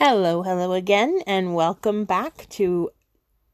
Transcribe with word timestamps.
Hello, 0.00 0.44
hello 0.44 0.74
again, 0.74 1.22
and 1.26 1.56
welcome 1.56 2.04
back 2.04 2.46
to 2.50 2.90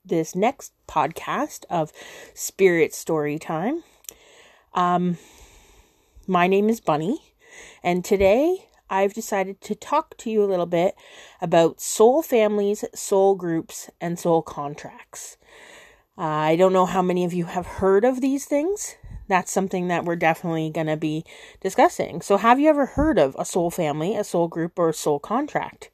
this 0.04 0.34
next 0.34 0.74
podcast 0.86 1.64
of 1.70 1.90
Spirit 2.34 2.92
Story 2.92 3.38
Time. 3.38 3.82
Um, 4.74 5.16
my 6.26 6.46
name 6.46 6.68
is 6.68 6.82
Bunny, 6.82 7.32
and 7.82 8.04
today 8.04 8.68
I've 8.90 9.14
decided 9.14 9.62
to 9.62 9.74
talk 9.74 10.18
to 10.18 10.28
you 10.28 10.44
a 10.44 10.50
little 10.52 10.66
bit 10.66 10.96
about 11.40 11.80
soul 11.80 12.22
families, 12.22 12.84
soul 12.94 13.36
groups, 13.36 13.88
and 13.98 14.18
soul 14.18 14.42
contracts. 14.42 15.38
Uh, 16.18 16.24
I 16.24 16.56
don't 16.56 16.74
know 16.74 16.84
how 16.84 17.00
many 17.00 17.24
of 17.24 17.32
you 17.32 17.46
have 17.46 17.66
heard 17.66 18.04
of 18.04 18.20
these 18.20 18.44
things. 18.44 18.96
That's 19.28 19.50
something 19.50 19.88
that 19.88 20.04
we're 20.04 20.16
definitely 20.16 20.68
going 20.68 20.88
to 20.88 20.98
be 20.98 21.24
discussing. 21.62 22.20
So, 22.20 22.36
have 22.36 22.60
you 22.60 22.68
ever 22.68 22.84
heard 22.84 23.18
of 23.18 23.34
a 23.38 23.46
soul 23.46 23.70
family, 23.70 24.14
a 24.14 24.24
soul 24.24 24.46
group, 24.46 24.78
or 24.78 24.90
a 24.90 24.92
soul 24.92 25.18
contract? 25.18 25.88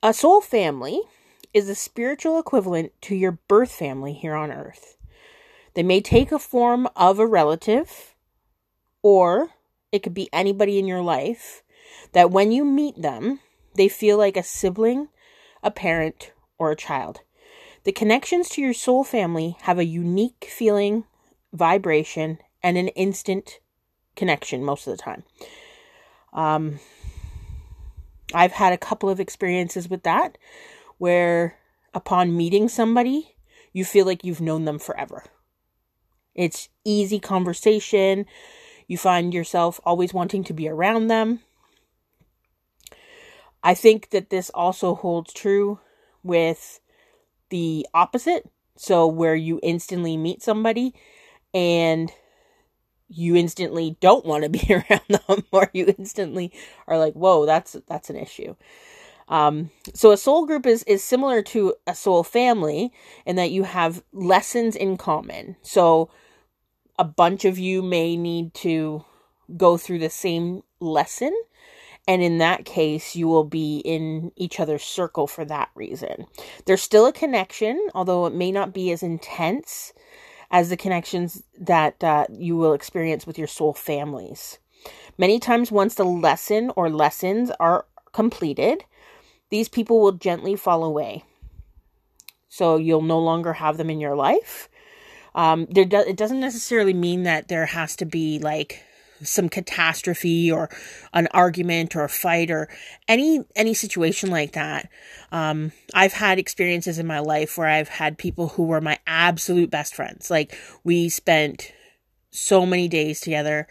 A 0.00 0.14
soul 0.14 0.40
family 0.40 1.02
is 1.52 1.66
the 1.66 1.74
spiritual 1.74 2.38
equivalent 2.38 2.92
to 3.02 3.16
your 3.16 3.32
birth 3.32 3.72
family 3.72 4.12
here 4.12 4.34
on 4.34 4.52
earth. 4.52 4.96
They 5.74 5.82
may 5.82 6.00
take 6.00 6.30
a 6.30 6.38
form 6.38 6.88
of 6.94 7.18
a 7.18 7.26
relative, 7.26 8.14
or 9.02 9.50
it 9.90 10.04
could 10.04 10.14
be 10.14 10.28
anybody 10.32 10.78
in 10.78 10.86
your 10.86 11.02
life 11.02 11.64
that 12.12 12.30
when 12.30 12.52
you 12.52 12.64
meet 12.64 13.02
them, 13.02 13.40
they 13.74 13.88
feel 13.88 14.16
like 14.16 14.36
a 14.36 14.42
sibling, 14.44 15.08
a 15.64 15.70
parent, 15.72 16.30
or 16.58 16.70
a 16.70 16.76
child. 16.76 17.22
The 17.82 17.90
connections 17.90 18.48
to 18.50 18.60
your 18.60 18.74
soul 18.74 19.02
family 19.02 19.56
have 19.62 19.80
a 19.80 19.84
unique 19.84 20.46
feeling, 20.48 21.06
vibration, 21.52 22.38
and 22.62 22.78
an 22.78 22.88
instant 22.88 23.58
connection 24.14 24.64
most 24.64 24.86
of 24.86 24.96
the 24.96 25.02
time. 25.02 25.24
Um, 26.32 26.78
I've 28.34 28.52
had 28.52 28.72
a 28.72 28.78
couple 28.78 29.08
of 29.08 29.20
experiences 29.20 29.88
with 29.88 30.02
that 30.02 30.38
where 30.98 31.58
upon 31.94 32.36
meeting 32.36 32.68
somebody, 32.68 33.36
you 33.72 33.84
feel 33.84 34.04
like 34.06 34.24
you've 34.24 34.40
known 34.40 34.64
them 34.64 34.78
forever. 34.78 35.24
It's 36.34 36.68
easy 36.84 37.18
conversation. 37.18 38.26
You 38.86 38.98
find 38.98 39.34
yourself 39.34 39.80
always 39.84 40.14
wanting 40.14 40.44
to 40.44 40.52
be 40.52 40.68
around 40.68 41.08
them. 41.08 41.40
I 43.62 43.74
think 43.74 44.10
that 44.10 44.30
this 44.30 44.50
also 44.50 44.94
holds 44.94 45.32
true 45.32 45.80
with 46.22 46.80
the 47.50 47.86
opposite. 47.92 48.48
So, 48.76 49.08
where 49.08 49.34
you 49.34 49.58
instantly 49.62 50.16
meet 50.16 50.40
somebody 50.40 50.94
and 51.52 52.12
you 53.08 53.36
instantly 53.36 53.96
don't 54.00 54.26
want 54.26 54.44
to 54.44 54.50
be 54.50 54.66
around 54.70 55.00
them 55.08 55.44
or 55.52 55.70
you 55.72 55.94
instantly 55.98 56.52
are 56.86 56.98
like 56.98 57.14
whoa 57.14 57.46
that's 57.46 57.76
that's 57.86 58.10
an 58.10 58.16
issue. 58.16 58.54
Um, 59.28 59.70
so 59.92 60.10
a 60.10 60.16
soul 60.16 60.46
group 60.46 60.66
is 60.66 60.82
is 60.84 61.04
similar 61.04 61.42
to 61.42 61.74
a 61.86 61.94
soul 61.94 62.22
family 62.22 62.92
in 63.26 63.36
that 63.36 63.50
you 63.50 63.64
have 63.64 64.02
lessons 64.12 64.74
in 64.74 64.96
common. 64.96 65.56
So 65.62 66.10
a 66.98 67.04
bunch 67.04 67.44
of 67.44 67.58
you 67.58 67.82
may 67.82 68.16
need 68.16 68.54
to 68.54 69.04
go 69.56 69.76
through 69.76 69.98
the 69.98 70.10
same 70.10 70.62
lesson 70.80 71.34
and 72.06 72.22
in 72.22 72.38
that 72.38 72.64
case 72.64 73.14
you 73.16 73.28
will 73.28 73.44
be 73.44 73.78
in 73.78 74.32
each 74.36 74.60
other's 74.60 74.82
circle 74.82 75.26
for 75.26 75.44
that 75.44 75.70
reason. 75.74 76.26
There's 76.66 76.82
still 76.82 77.06
a 77.06 77.12
connection 77.12 77.88
although 77.94 78.26
it 78.26 78.34
may 78.34 78.50
not 78.50 78.72
be 78.72 78.90
as 78.92 79.02
intense 79.02 79.92
as 80.50 80.70
the 80.70 80.76
connections 80.76 81.42
that 81.58 82.02
uh, 82.02 82.26
you 82.30 82.56
will 82.56 82.72
experience 82.72 83.26
with 83.26 83.38
your 83.38 83.46
soul 83.46 83.72
families. 83.72 84.58
Many 85.18 85.38
times, 85.38 85.72
once 85.72 85.94
the 85.94 86.04
lesson 86.04 86.72
or 86.76 86.88
lessons 86.88 87.50
are 87.58 87.86
completed, 88.12 88.84
these 89.50 89.68
people 89.68 90.00
will 90.00 90.12
gently 90.12 90.56
fall 90.56 90.84
away. 90.84 91.24
So 92.48 92.76
you'll 92.76 93.02
no 93.02 93.18
longer 93.18 93.54
have 93.54 93.76
them 93.76 93.90
in 93.90 94.00
your 94.00 94.14
life. 94.14 94.68
Um, 95.34 95.66
there 95.70 95.84
do- 95.84 95.98
it 95.98 96.16
doesn't 96.16 96.40
necessarily 96.40 96.94
mean 96.94 97.24
that 97.24 97.48
there 97.48 97.66
has 97.66 97.96
to 97.96 98.04
be 98.04 98.38
like 98.38 98.82
some 99.22 99.48
catastrophe 99.48 100.50
or 100.50 100.68
an 101.12 101.28
argument 101.32 101.96
or 101.96 102.04
a 102.04 102.08
fight 102.08 102.50
or 102.50 102.68
any 103.06 103.44
any 103.56 103.74
situation 103.74 104.30
like 104.30 104.52
that. 104.52 104.88
Um 105.32 105.72
i've 105.94 106.12
had 106.12 106.38
experiences 106.38 106.98
in 106.98 107.06
my 107.06 107.18
life 107.18 107.56
where 107.56 107.68
i've 107.68 107.88
had 107.88 108.18
people 108.18 108.48
who 108.48 108.64
were 108.64 108.80
my 108.80 108.98
absolute 109.06 109.70
best 109.70 109.94
friends. 109.94 110.30
Like 110.30 110.56
we 110.84 111.08
spent 111.08 111.72
so 112.30 112.66
many 112.66 112.88
days 112.88 113.20
together 113.20 113.66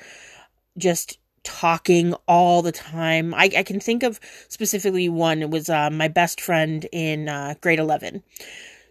just 0.77 1.19
talking 1.43 2.13
all 2.27 2.61
the 2.61 2.71
time. 2.73 3.33
I, 3.33 3.49
I 3.57 3.63
can 3.63 3.79
think 3.79 4.03
of 4.03 4.19
specifically 4.49 5.07
one. 5.07 5.41
It 5.41 5.49
was 5.49 5.69
uh, 5.69 5.89
my 5.89 6.09
best 6.09 6.41
friend 6.41 6.85
in 6.91 7.29
uh, 7.29 7.55
grade 7.61 7.79
11 7.79 8.21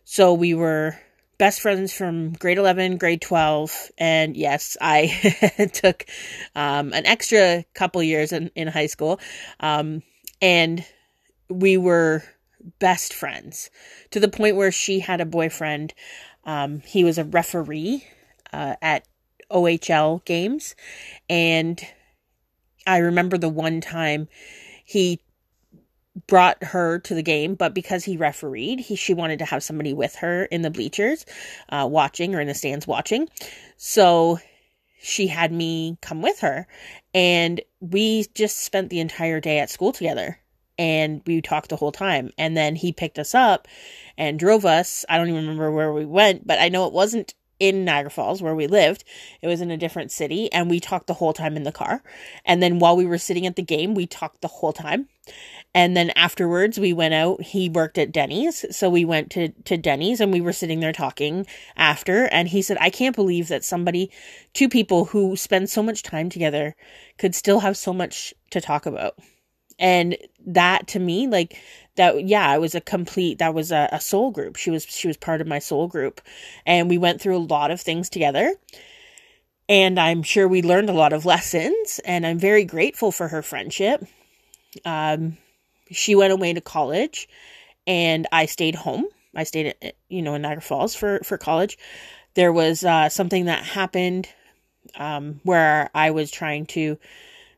so 0.09 0.33
we 0.33 0.55
were 0.55 0.97
best 1.39 1.61
friends 1.61 1.93
from 1.93 2.33
grade 2.33 2.59
11, 2.59 2.97
grade 2.97 3.21
12. 3.21 3.91
And 3.99 4.37
yes, 4.37 4.77
I 4.81 5.69
took 5.73 6.07
um, 6.55 6.93
an 6.93 7.07
extra 7.07 7.65
couple 7.75 8.03
years 8.03 8.33
in, 8.33 8.51
in 8.55 8.69
high 8.69 8.87
school. 8.87 9.21
Um, 9.61 10.03
and 10.41 10.85
we 11.49 11.77
were 11.77 12.23
best 12.79 13.15
friends 13.15 13.71
to 14.11 14.21
the 14.21 14.29
point 14.29 14.57
where 14.57 14.73
she 14.73 15.01
had 15.01 15.21
a 15.21 15.27
boyfriend. 15.27 15.95
Um, 16.45 16.81
he 16.81 17.05
was 17.05 17.19
a 17.19 17.25
referee 17.25 18.05
uh, 18.53 18.77
at 18.83 19.07
OHL 19.51 20.25
games. 20.25 20.75
And 21.29 21.81
I 22.87 22.99
remember 22.99 23.39
the 23.39 23.49
one 23.49 23.81
time 23.81 24.29
he 24.85 25.21
brought 26.27 26.63
her 26.63 26.99
to 27.01 27.15
the 27.15 27.23
game, 27.23 27.55
but 27.55 27.75
because 27.75 28.05
he 28.05 28.17
refereed, 28.17 28.81
he 28.81 28.97
she 28.97 29.15
wanted 29.15 29.39
to 29.41 29.45
have 29.45 29.63
somebody 29.63 29.93
with 29.93 30.15
her 30.17 30.45
in 30.47 30.63
the 30.63 30.71
bleachers, 30.71 31.27
uh, 31.69 31.87
watching 31.91 32.35
or 32.35 32.41
in 32.41 32.49
the 32.49 32.55
stands 32.55 32.87
watching. 32.87 33.29
So 33.77 34.39
she 35.01 35.27
had 35.27 35.53
me 35.53 35.99
come 36.01 36.23
with 36.23 36.41
her, 36.41 36.67
and 37.15 37.61
we 37.81 38.27
just 38.35 38.59
spent 38.59 38.91
the 38.91 39.01
entire 39.01 39.41
day 39.41 39.59
at 39.59 39.71
school 39.71 39.93
together, 39.93 40.39
and 40.79 41.23
we 41.27 41.43
talked 41.43 41.69
the 41.69 41.77
whole 41.77 41.93
time. 41.93 42.33
And 42.39 42.57
then 42.57 42.77
he 42.77 42.93
picked 42.93 43.19
us 43.19 43.35
up 43.35 43.69
and 44.17 44.39
drove 44.39 44.65
us. 44.65 45.05
I 45.09 45.19
don't 45.19 45.29
even 45.29 45.43
remember 45.43 45.71
where 45.71 45.93
we 45.93 46.07
went, 46.07 46.47
but 46.47 46.59
I 46.59 46.69
know 46.69 46.87
it 46.87 46.93
wasn't 46.93 47.35
in 47.59 47.85
Niagara 47.85 48.11
Falls 48.11 48.43
where 48.43 48.55
we 48.55 48.67
lived. 48.67 49.05
It 49.43 49.49
was 49.49 49.61
in 49.61 49.71
a 49.71 49.77
different 49.77 50.11
city 50.11 50.53
and 50.53 50.69
we 50.71 50.81
talked 50.81 51.07
the 51.07 51.15
whole 51.15 51.33
time 51.33 51.57
in 51.57 51.63
the 51.63 51.73
car. 51.73 52.03
And 52.45 52.63
then 52.63 52.79
while 52.79 52.97
we 52.97 53.07
were 53.07 53.19
sitting 53.19 53.47
at 53.47 53.57
the 53.57 53.63
game, 53.63 53.95
we 53.95 54.07
talked 54.07 54.43
the 54.43 54.49
whole 54.49 54.73
time. 54.73 55.09
And 55.75 55.97
then 55.97 56.11
afterwards, 56.17 56.79
we 56.79 56.93
went 56.93 57.15
out. 57.15 57.43
He 57.43 57.69
worked 57.69 57.99
at 57.99 58.13
Denny's. 58.13 58.65
So 58.75 58.89
we 58.89 59.05
went 59.05 59.31
to, 59.33 59.49
to 59.65 59.77
Denny's 59.77 60.21
and 60.21 60.33
we 60.33 60.41
were 60.41 60.53
sitting 60.53 60.81
there 60.81 60.93
talking 60.93 61.47
after. 61.77 62.27
And 62.27 62.49
he 62.49 62.63
said, 62.63 62.79
I 62.81 62.91
can't 62.91 63.17
believe 63.17 63.49
that 63.49 63.65
somebody, 63.65 64.11
two 64.55 64.69
people 64.69 65.07
who 65.07 65.37
spend 65.37 65.69
so 65.69 65.83
much 65.83 66.03
time 66.03 66.31
together, 66.31 66.75
could 67.19 67.35
still 67.35 67.61
have 67.61 67.77
so 67.77 67.93
much 67.93 68.33
to 68.51 68.61
talk 68.61 68.87
about. 68.87 69.19
And 69.79 70.17
that 70.47 70.87
to 70.89 70.99
me, 70.99 71.27
like, 71.27 71.61
that 71.97 72.27
yeah 72.27 72.55
it 72.55 72.61
was 72.61 72.75
a 72.75 72.81
complete 72.81 73.39
that 73.39 73.55
was 73.55 73.73
a, 73.73 73.89
a 73.93 74.01
soul 74.01 74.31
group. 74.31 74.57
She 74.57 74.71
was 74.71 74.85
she 74.85 75.09
was 75.09 75.17
part 75.17 75.41
of 75.41 75.47
my 75.47 75.59
soul 75.59 75.89
group. 75.89 76.21
And 76.65 76.89
we 76.89 76.99
went 76.99 77.21
through 77.21 77.37
a 77.37 77.39
lot 77.39 77.71
of 77.71 77.81
things 77.81 78.09
together. 78.09 78.55
And 79.69 79.99
i'm 79.99 80.23
sure 80.23 80.47
we 80.47 80.63
learned 80.63 80.91
a 80.91 80.95
lot 80.95 81.13
of 81.13 81.27
lessons. 81.27 82.01
And 82.05 82.27
i'm 82.27 82.39
very 82.39 82.65
grateful 82.65 83.13
for 83.13 83.29
her 83.29 83.43
friendship. 83.43 84.05
Um, 84.85 85.39
she 85.91 86.15
went 86.15 86.33
away 86.33 86.53
to 86.53 86.61
college. 86.61 87.29
And 87.87 88.27
I 88.33 88.47
stayed 88.47 88.75
home. 88.75 89.07
I 89.35 89.45
stayed 89.45 89.77
at, 89.81 89.95
you 90.09 90.23
know, 90.23 90.35
in 90.35 90.43
Niagara 90.43 90.63
Falls 90.63 90.95
for, 90.95 91.21
for 91.23 91.39
college. 91.39 91.79
There 92.35 92.53
was 92.53 92.85
uh, 92.85 93.09
something 93.09 93.45
that 93.45 93.63
happened 93.63 94.29
um, 94.97 95.41
where 95.45 95.91
I 95.95 96.11
was 96.11 96.31
trying 96.31 96.67
to 96.67 96.99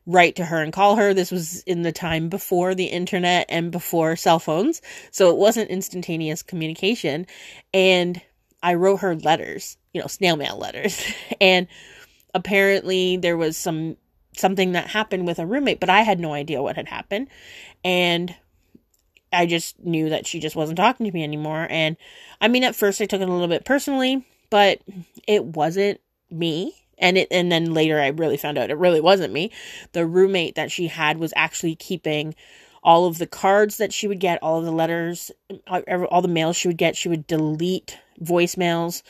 write 0.09 0.37
to 0.37 0.45
her 0.45 0.63
and 0.63 0.73
call 0.73 0.97
her. 0.97 1.13
This 1.13 1.31
was 1.31 1.63
in 1.65 1.83
the 1.83 1.93
time 1.93 2.31
before 2.31 2.75
the 2.75 2.87
internet 2.87 3.45
and 3.51 3.71
before 3.71 4.16
cell 4.16 4.39
phones. 4.39 4.81
So 5.10 5.28
it 5.28 5.37
wasn't 5.37 5.71
instantaneous 5.71 6.43
communication. 6.43 7.27
And 7.75 8.21
I 8.63 8.75
wrote 8.75 9.01
her 9.01 9.15
letters, 9.15 9.77
you 9.93 10.01
know, 10.01 10.07
snail 10.07 10.37
mail 10.37 10.57
letters. 10.57 11.01
and 11.41 11.69
apparently 12.34 13.19
there 13.19 13.37
was 13.37 13.57
some 13.57 13.97
something 14.33 14.72
that 14.72 14.89
happened 14.89 15.27
with 15.27 15.39
a 15.39 15.47
roommate, 15.47 15.81
but 15.81 15.91
I 15.91 16.03
had 16.03 16.21
no 16.21 16.33
idea 16.33 16.63
what 16.63 16.77
had 16.77 16.89
happened. 16.89 17.28
And 17.84 18.34
I 19.33 19.45
just 19.45 19.78
knew 19.84 20.09
that 20.09 20.27
she 20.27 20.41
just 20.41 20.57
wasn't 20.57 20.78
talking 20.78 21.04
to 21.04 21.13
me 21.13 21.22
anymore. 21.22 21.66
And 21.69 21.97
I 22.41 22.49
mean, 22.49 22.65
at 22.65 22.77
first 22.77 23.03
I 23.03 23.07
took 23.07 23.21
it 23.21 23.28
a 23.28 23.33
little 23.33 23.49
bit 23.49 23.66
personally, 23.66 24.25
but 24.49 24.81
it 25.27 25.45
wasn't 25.45 26.01
me. 26.31 26.72
And 26.98 27.18
it, 27.18 27.28
and 27.30 27.50
then 27.50 27.72
later 27.72 28.00
I 28.00 28.09
really 28.09 28.36
found 28.36 28.59
out 28.59 28.71
it 28.71 28.78
really 28.78 29.00
wasn't 29.00 29.33
me. 29.33 29.50
The 29.92 30.06
roommate 30.06 30.54
that 30.56 30.71
she 30.71 30.89
had 30.89 31.18
was 31.18 31.33
actually 31.36 31.77
keeping 31.77 32.34
all 32.83 33.06
of 33.06 33.18
the 33.18 33.27
cards 33.27 33.77
that 33.77 33.92
she 33.92 34.09
would 34.09 34.21
get, 34.21 34.42
all 34.42 34.59
of 34.59 34.65
the 34.65 34.72
letters, 34.72 35.30
all 35.68 36.22
the 36.22 36.28
mail 36.28 36.53
she 36.53 36.68
would 36.68 36.78
get. 36.78 36.97
She 36.97 37.09
would 37.09 37.27
delete 37.27 37.98
voicemails 38.21 39.03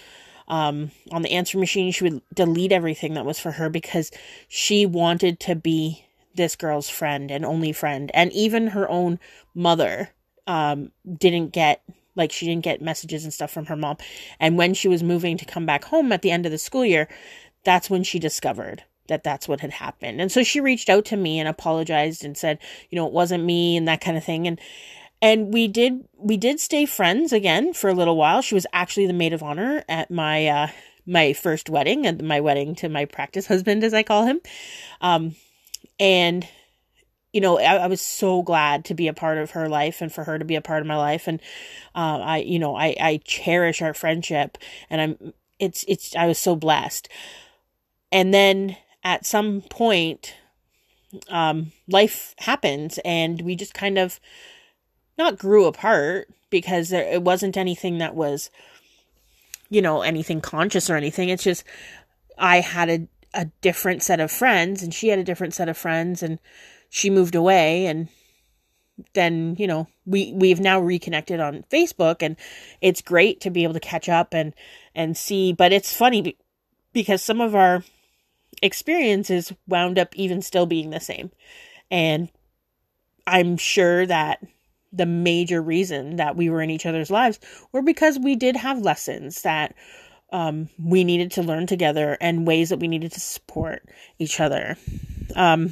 um, 0.48 0.90
on 1.12 1.22
the 1.22 1.32
answer 1.32 1.58
machine. 1.58 1.92
She 1.92 2.04
would 2.04 2.22
delete 2.34 2.72
everything 2.72 3.14
that 3.14 3.26
was 3.26 3.38
for 3.38 3.52
her 3.52 3.68
because 3.68 4.10
she 4.48 4.86
wanted 4.86 5.40
to 5.40 5.54
be 5.54 6.04
this 6.38 6.56
girl's 6.56 6.88
friend 6.88 7.30
and 7.30 7.44
only 7.44 7.72
friend 7.72 8.10
and 8.14 8.32
even 8.32 8.68
her 8.68 8.88
own 8.88 9.18
mother 9.54 10.10
um 10.46 10.90
didn't 11.18 11.48
get 11.48 11.82
like 12.14 12.32
she 12.32 12.46
didn't 12.46 12.64
get 12.64 12.80
messages 12.80 13.24
and 13.24 13.34
stuff 13.34 13.50
from 13.50 13.66
her 13.66 13.76
mom 13.76 13.96
and 14.38 14.56
when 14.56 14.72
she 14.72 14.88
was 14.88 15.02
moving 15.02 15.36
to 15.36 15.44
come 15.44 15.66
back 15.66 15.84
home 15.84 16.12
at 16.12 16.22
the 16.22 16.30
end 16.30 16.46
of 16.46 16.52
the 16.52 16.58
school 16.58 16.84
year 16.84 17.08
that's 17.68 17.90
when 17.90 18.02
she 18.02 18.18
discovered 18.18 18.82
that 19.08 19.22
that's 19.22 19.46
what 19.48 19.60
had 19.60 19.72
happened. 19.72 20.20
And 20.20 20.32
so 20.32 20.42
she 20.42 20.60
reached 20.60 20.88
out 20.88 21.04
to 21.06 21.16
me 21.16 21.38
and 21.38 21.48
apologized 21.48 22.24
and 22.24 22.36
said 22.36 22.58
you 22.88 22.96
know 22.96 23.06
it 23.06 23.12
wasn't 23.12 23.44
me 23.44 23.76
and 23.76 23.86
that 23.86 24.00
kind 24.00 24.16
of 24.16 24.24
thing. 24.24 24.46
And 24.46 24.58
and 25.20 25.52
we 25.52 25.68
did 25.68 26.08
we 26.16 26.38
did 26.38 26.60
stay 26.60 26.86
friends 26.86 27.32
again 27.32 27.74
for 27.74 27.90
a 27.90 27.94
little 27.94 28.16
while. 28.16 28.40
She 28.40 28.54
was 28.54 28.66
actually 28.72 29.06
the 29.06 29.12
maid 29.12 29.34
of 29.34 29.42
honor 29.42 29.84
at 29.88 30.10
my 30.10 30.46
uh 30.46 30.68
my 31.04 31.34
first 31.34 31.68
wedding 31.68 32.06
and 32.06 32.22
my 32.22 32.40
wedding 32.40 32.74
to 32.76 32.88
my 32.88 33.06
practice 33.06 33.46
husband 33.46 33.84
as 33.84 33.92
i 33.94 34.02
call 34.02 34.24
him. 34.24 34.40
Um 35.00 35.34
and 36.00 36.46
you 37.32 37.42
know 37.42 37.58
I, 37.58 37.76
I, 37.76 37.86
was 37.86 38.00
so 38.00 38.42
glad 38.42 38.86
to 38.86 38.94
be 38.94 39.08
a 39.08 39.12
part 39.12 39.36
of 39.38 39.50
her 39.50 39.68
life 39.68 40.00
and 40.00 40.10
for 40.10 40.24
her 40.24 40.38
to 40.38 40.44
be 40.44 40.54
a 40.54 40.62
part 40.62 40.80
of 40.80 40.86
my 40.86 40.96
life. 40.96 41.28
And 41.28 41.40
uh, 41.94 42.20
i 42.22 42.38
you 42.38 42.58
know 42.58 42.76
i 42.76 42.94
i 43.00 43.20
cherish 43.24 43.82
our 43.82 43.94
friendship 43.94 44.58
and 44.88 45.00
i'm 45.00 45.32
it's 45.58 45.84
it's 45.88 46.14
i 46.14 46.26
was 46.26 46.38
so 46.38 46.54
blessed 46.54 47.08
and 48.10 48.32
then 48.32 48.76
at 49.04 49.26
some 49.26 49.62
point 49.62 50.34
um 51.30 51.72
life 51.88 52.34
happens 52.38 52.98
and 53.04 53.42
we 53.42 53.56
just 53.56 53.74
kind 53.74 53.98
of 53.98 54.20
not 55.16 55.38
grew 55.38 55.64
apart 55.64 56.28
because 56.50 56.90
there, 56.90 57.02
it 57.02 57.22
wasn't 57.22 57.56
anything 57.56 57.98
that 57.98 58.14
was 58.14 58.50
you 59.70 59.82
know 59.82 60.02
anything 60.02 60.40
conscious 60.40 60.88
or 60.88 60.96
anything. 60.96 61.28
It's 61.28 61.44
just 61.44 61.64
i 62.38 62.60
had 62.60 62.88
a 62.88 63.08
a 63.34 63.46
different 63.60 64.02
set 64.02 64.20
of 64.20 64.30
friends 64.30 64.82
and 64.82 64.94
she 64.94 65.08
had 65.08 65.18
a 65.18 65.24
different 65.24 65.52
set 65.52 65.68
of 65.68 65.76
friends 65.76 66.22
and 66.22 66.38
she 66.88 67.10
moved 67.10 67.34
away 67.34 67.86
and 67.86 68.08
then 69.12 69.54
you 69.58 69.66
know 69.66 69.86
we 70.06 70.32
we've 70.32 70.60
now 70.60 70.80
reconnected 70.80 71.38
on 71.38 71.64
Facebook 71.70 72.16
and 72.20 72.36
it's 72.80 73.02
great 73.02 73.40
to 73.40 73.50
be 73.50 73.64
able 73.64 73.74
to 73.74 73.80
catch 73.80 74.08
up 74.08 74.32
and 74.32 74.54
and 74.94 75.16
see 75.16 75.52
but 75.52 75.72
it's 75.72 75.94
funny 75.94 76.36
because 76.92 77.22
some 77.22 77.40
of 77.40 77.54
our 77.54 77.84
experiences 78.62 79.52
wound 79.66 79.98
up 79.98 80.14
even 80.16 80.42
still 80.42 80.66
being 80.66 80.90
the 80.90 81.00
same 81.00 81.30
and 81.90 82.28
I'm 83.26 83.56
sure 83.56 84.06
that 84.06 84.42
the 84.92 85.06
major 85.06 85.60
reason 85.60 86.16
that 86.16 86.36
we 86.36 86.48
were 86.48 86.62
in 86.62 86.70
each 86.70 86.86
other's 86.86 87.10
lives 87.10 87.38
were 87.72 87.82
because 87.82 88.18
we 88.18 88.36
did 88.36 88.56
have 88.56 88.80
lessons 88.80 89.42
that 89.42 89.74
um, 90.32 90.68
we 90.82 91.04
needed 91.04 91.32
to 91.32 91.42
learn 91.42 91.66
together 91.66 92.16
and 92.20 92.46
ways 92.46 92.70
that 92.70 92.80
we 92.80 92.88
needed 92.88 93.12
to 93.12 93.20
support 93.20 93.82
each 94.18 94.40
other. 94.40 94.76
Um, 95.36 95.70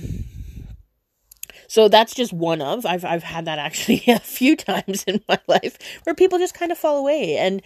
so 1.69 1.89
that's 1.89 2.15
just 2.15 2.33
one 2.33 2.61
of 2.61 2.87
I've 2.87 3.05
I've 3.05 3.23
had 3.23 3.47
that 3.47 3.59
actually 3.59 4.03
a 4.09 4.19
few 4.21 4.57
times 4.57 5.05
in 5.05 5.23
my 5.29 5.39
life 5.47 5.79
where 6.05 6.15
people 6.15 6.39
just 6.39 6.55
kind 6.55 6.73
of 6.73 6.79
fall 6.79 6.99
away 6.99 7.37
and 7.39 7.63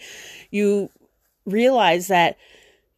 you 0.49 0.89
realize 1.45 2.07
that 2.07 2.37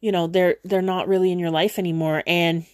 you 0.04 0.12
know 0.12 0.26
they're 0.26 0.56
they're 0.64 0.82
not 0.82 1.08
really 1.08 1.32
in 1.32 1.38
your 1.38 1.50
life 1.50 1.78
anymore 1.78 2.22
and 2.26 2.66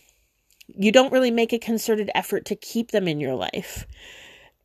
you 0.77 0.91
don't 0.91 1.13
really 1.13 1.31
make 1.31 1.53
a 1.53 1.61
concerted 1.61 2.11
effort 2.13 2.45
to 2.47 2.57
keep 2.57 2.91
them 2.91 3.07
in 3.07 3.21
your 3.21 3.35
life. 3.35 3.87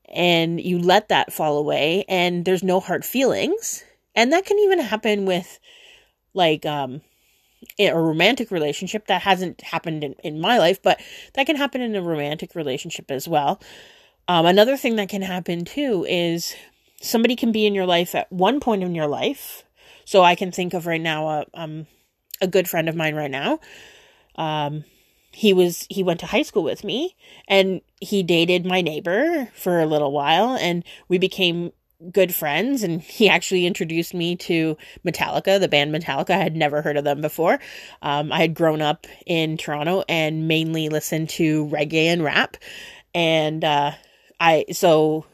And 0.10 0.60
you 0.60 0.80
let 0.80 1.10
that 1.10 1.32
fall 1.32 1.58
away 1.58 2.06
and 2.10 2.44
there's 2.44 2.64
no 2.64 2.80
hard 2.80 3.06
feelings. 3.06 3.84
And 4.16 4.32
that 4.32 4.46
can 4.46 4.58
even 4.60 4.80
happen 4.80 5.26
with 5.26 5.60
like 6.34 6.66
um 6.66 7.02
a 7.78 7.94
romantic 7.94 8.50
relationship. 8.50 9.06
That 9.08 9.22
hasn't 9.22 9.62
happened 9.62 10.04
in, 10.04 10.14
in 10.24 10.42
my 10.42 10.58
life 10.58 10.82
but 10.82 11.00
that 11.36 11.46
can 11.46 11.58
happen 11.58 11.82
in 11.82 11.96
a 11.96 12.02
romantic 12.02 12.56
relationship 12.56 13.12
as 13.12 13.28
well. 13.28 13.62
Um, 14.28 14.48
another 14.48 14.76
thing 14.76 14.96
that 14.96 15.10
can 15.10 15.22
happen 15.22 15.66
too 15.66 16.04
is 16.10 16.56
somebody 17.00 17.36
can 17.36 17.52
be 17.52 17.68
in 17.68 17.76
your 17.76 17.86
life 17.86 18.16
at 18.16 18.32
one 18.32 18.60
point 18.60 18.82
in 18.82 18.96
your 18.96 19.08
life. 19.08 19.64
So 20.04 20.24
i 20.24 20.34
can 20.34 20.52
think 20.52 20.74
of 20.74 20.88
right 20.88 21.02
now 21.02 21.28
a, 21.28 21.40
uh, 21.42 21.46
um, 21.54 21.88
a 22.42 22.48
good 22.48 22.70
friend 22.70 22.90
of 22.90 22.96
mine 22.96 23.16
right 23.16 23.32
now 23.32 23.60
um, 24.36 24.84
he 25.32 25.54
was 25.54 25.86
he 25.90 26.04
went 26.04 26.20
to 26.22 26.26
high 26.26 26.42
school 26.42 26.64
with 26.64 26.84
me 26.84 27.16
and 27.48 27.82
he 28.00 28.24
dated 28.24 28.66
my 28.66 28.82
neighbor 28.82 29.50
for 29.54 29.80
a 29.80 29.86
little 29.86 30.12
while 30.12 30.56
and 30.56 30.84
we 31.08 31.18
became 31.18 31.72
good 32.12 32.34
friends 32.34 32.84
and 32.84 33.02
he 33.02 33.30
actually 33.30 33.66
introduced 33.66 34.14
me 34.14 34.36
to 34.36 34.78
Metallica, 35.06 35.60
the 35.60 35.68
band 35.68 35.94
Metallica. 35.94 36.32
I 36.32 36.44
had 36.44 36.56
never 36.56 36.82
heard 36.82 36.98
of 36.98 37.04
them 37.04 37.22
before. 37.22 37.60
Um, 38.02 38.32
I 38.32 38.40
had 38.40 38.54
grown 38.54 38.82
up 38.82 39.08
in 39.26 39.58
Toronto 39.58 40.04
and 40.08 40.48
mainly 40.48 40.90
listened 40.90 41.30
to 41.32 41.68
reggae 41.68 42.06
and 42.06 42.24
rap. 42.24 42.58
And 43.14 43.64
uh, 43.64 43.92
I, 44.40 44.66
so 44.72 45.26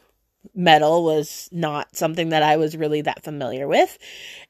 metal 0.54 1.04
was 1.04 1.48
not 1.52 1.94
something 1.96 2.30
that 2.30 2.42
I 2.42 2.56
was 2.56 2.76
really 2.76 3.02
that 3.02 3.24
familiar 3.24 3.66
with. 3.66 3.98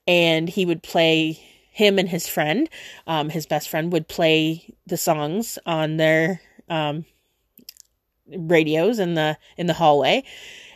And 0.07 0.49
he 0.49 0.67
would 0.67 0.83
play, 0.83 1.43
him 1.73 1.99
and 1.99 2.09
his 2.09 2.29
friend, 2.29 2.69
um, 3.07 3.31
his 3.31 3.47
best 3.47 3.69
friend, 3.69 3.93
would 3.93 4.07
play 4.07 4.75
the 4.87 4.97
songs 4.97 5.59
on 5.67 5.97
their 5.97 6.41
um, 6.69 7.05
radios 8.29 8.99
in 8.99 9.15
the 9.15 9.37
in 9.57 9.67
the 9.67 9.75
hallway 9.75 10.23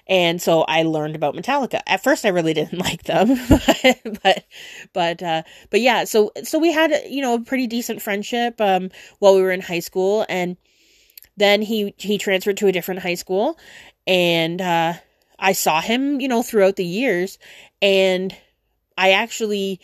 and 0.07 0.41
so 0.41 0.63
I 0.63 0.85
learned 0.85 1.17
about 1.17 1.35
Metallica. 1.35 1.81
At 1.87 2.03
first, 2.03 2.25
I 2.25 2.29
really 2.29 2.55
didn't 2.61 2.79
like 2.79 3.05
them, 3.05 3.37
but 3.49 4.01
but 4.23 4.45
but, 4.93 5.23
uh, 5.23 5.43
but 5.71 5.81
yeah. 5.81 6.05
So 6.05 6.33
so 6.45 6.59
we 6.59 6.73
had 6.73 6.93
you 7.09 7.23
know 7.23 7.35
a 7.35 7.41
pretty 7.41 7.67
decent 7.67 8.03
friendship 8.03 8.61
um, 8.61 8.91
while 9.19 9.35
we 9.35 9.43
were 9.43 9.53
in 9.53 9.61
high 9.61 9.81
school, 9.81 10.25
and 10.29 10.57
then 11.37 11.63
he 11.63 11.95
he 11.99 12.19
transferred 12.19 12.57
to 12.59 12.69
a 12.69 12.73
different 12.73 13.01
high 13.01 13.15
school, 13.15 13.59
and 14.07 14.61
uh, 14.61 14.95
I 15.39 15.53
saw 15.53 15.81
him 15.81 16.21
you 16.21 16.29
know 16.29 16.43
throughout 16.43 16.77
the 16.77 16.85
years, 16.85 17.39
and 17.83 18.35
I 18.97 19.13
actually 19.13 19.81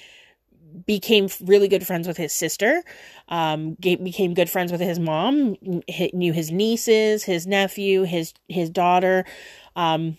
became 0.86 1.28
really 1.42 1.68
good 1.68 1.86
friends 1.86 2.06
with 2.08 2.16
his 2.16 2.32
sister 2.32 2.82
um 3.28 3.74
became 3.80 4.34
good 4.34 4.50
friends 4.50 4.72
with 4.72 4.80
his 4.80 4.98
mom 4.98 5.56
knew 6.12 6.32
his 6.32 6.50
nieces 6.50 7.24
his 7.24 7.46
nephew 7.46 8.02
his 8.02 8.34
his 8.48 8.70
daughter 8.70 9.24
um, 9.76 10.16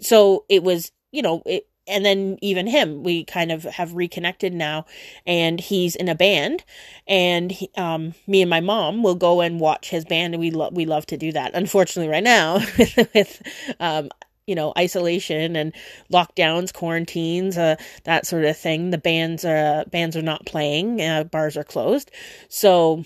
so 0.00 0.44
it 0.48 0.62
was, 0.62 0.92
you 1.12 1.22
know, 1.22 1.42
it, 1.46 1.66
and 1.86 2.04
then 2.04 2.38
even 2.40 2.68
him, 2.68 3.02
we 3.02 3.24
kind 3.24 3.50
of 3.50 3.64
have 3.64 3.94
reconnected 3.94 4.54
now, 4.54 4.84
and 5.26 5.58
he's 5.58 5.96
in 5.96 6.08
a 6.08 6.14
band, 6.14 6.64
and 7.08 7.50
he, 7.50 7.70
um, 7.76 8.14
me 8.28 8.42
and 8.42 8.50
my 8.50 8.60
mom 8.60 9.02
will 9.02 9.16
go 9.16 9.40
and 9.40 9.58
watch 9.58 9.90
his 9.90 10.04
band, 10.04 10.34
and 10.34 10.40
we 10.40 10.50
love 10.52 10.72
we 10.72 10.84
love 10.84 11.06
to 11.06 11.16
do 11.16 11.32
that. 11.32 11.50
Unfortunately, 11.54 12.08
right 12.08 12.22
now 12.22 12.56
with 13.14 13.42
um, 13.80 14.08
you 14.46 14.54
know 14.54 14.72
isolation 14.78 15.56
and 15.56 15.72
lockdowns, 16.12 16.72
quarantines, 16.72 17.56
uh, 17.56 17.76
that 18.04 18.26
sort 18.26 18.44
of 18.44 18.56
thing, 18.56 18.90
the 18.90 18.98
bands 18.98 19.44
are 19.44 19.84
bands 19.86 20.16
are 20.16 20.22
not 20.22 20.46
playing, 20.46 21.00
uh, 21.00 21.24
bars 21.24 21.56
are 21.56 21.64
closed, 21.64 22.10
so 22.48 23.04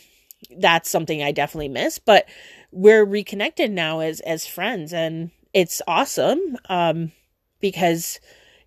that's 0.58 0.90
something 0.90 1.22
I 1.22 1.32
definitely 1.32 1.68
miss. 1.68 1.98
But 1.98 2.26
we're 2.72 3.04
reconnected 3.04 3.70
now 3.70 4.00
as 4.00 4.20
as 4.20 4.46
friends, 4.46 4.92
and 4.92 5.30
it's 5.52 5.80
awesome 5.86 6.56
um, 6.68 7.12
because 7.60 8.20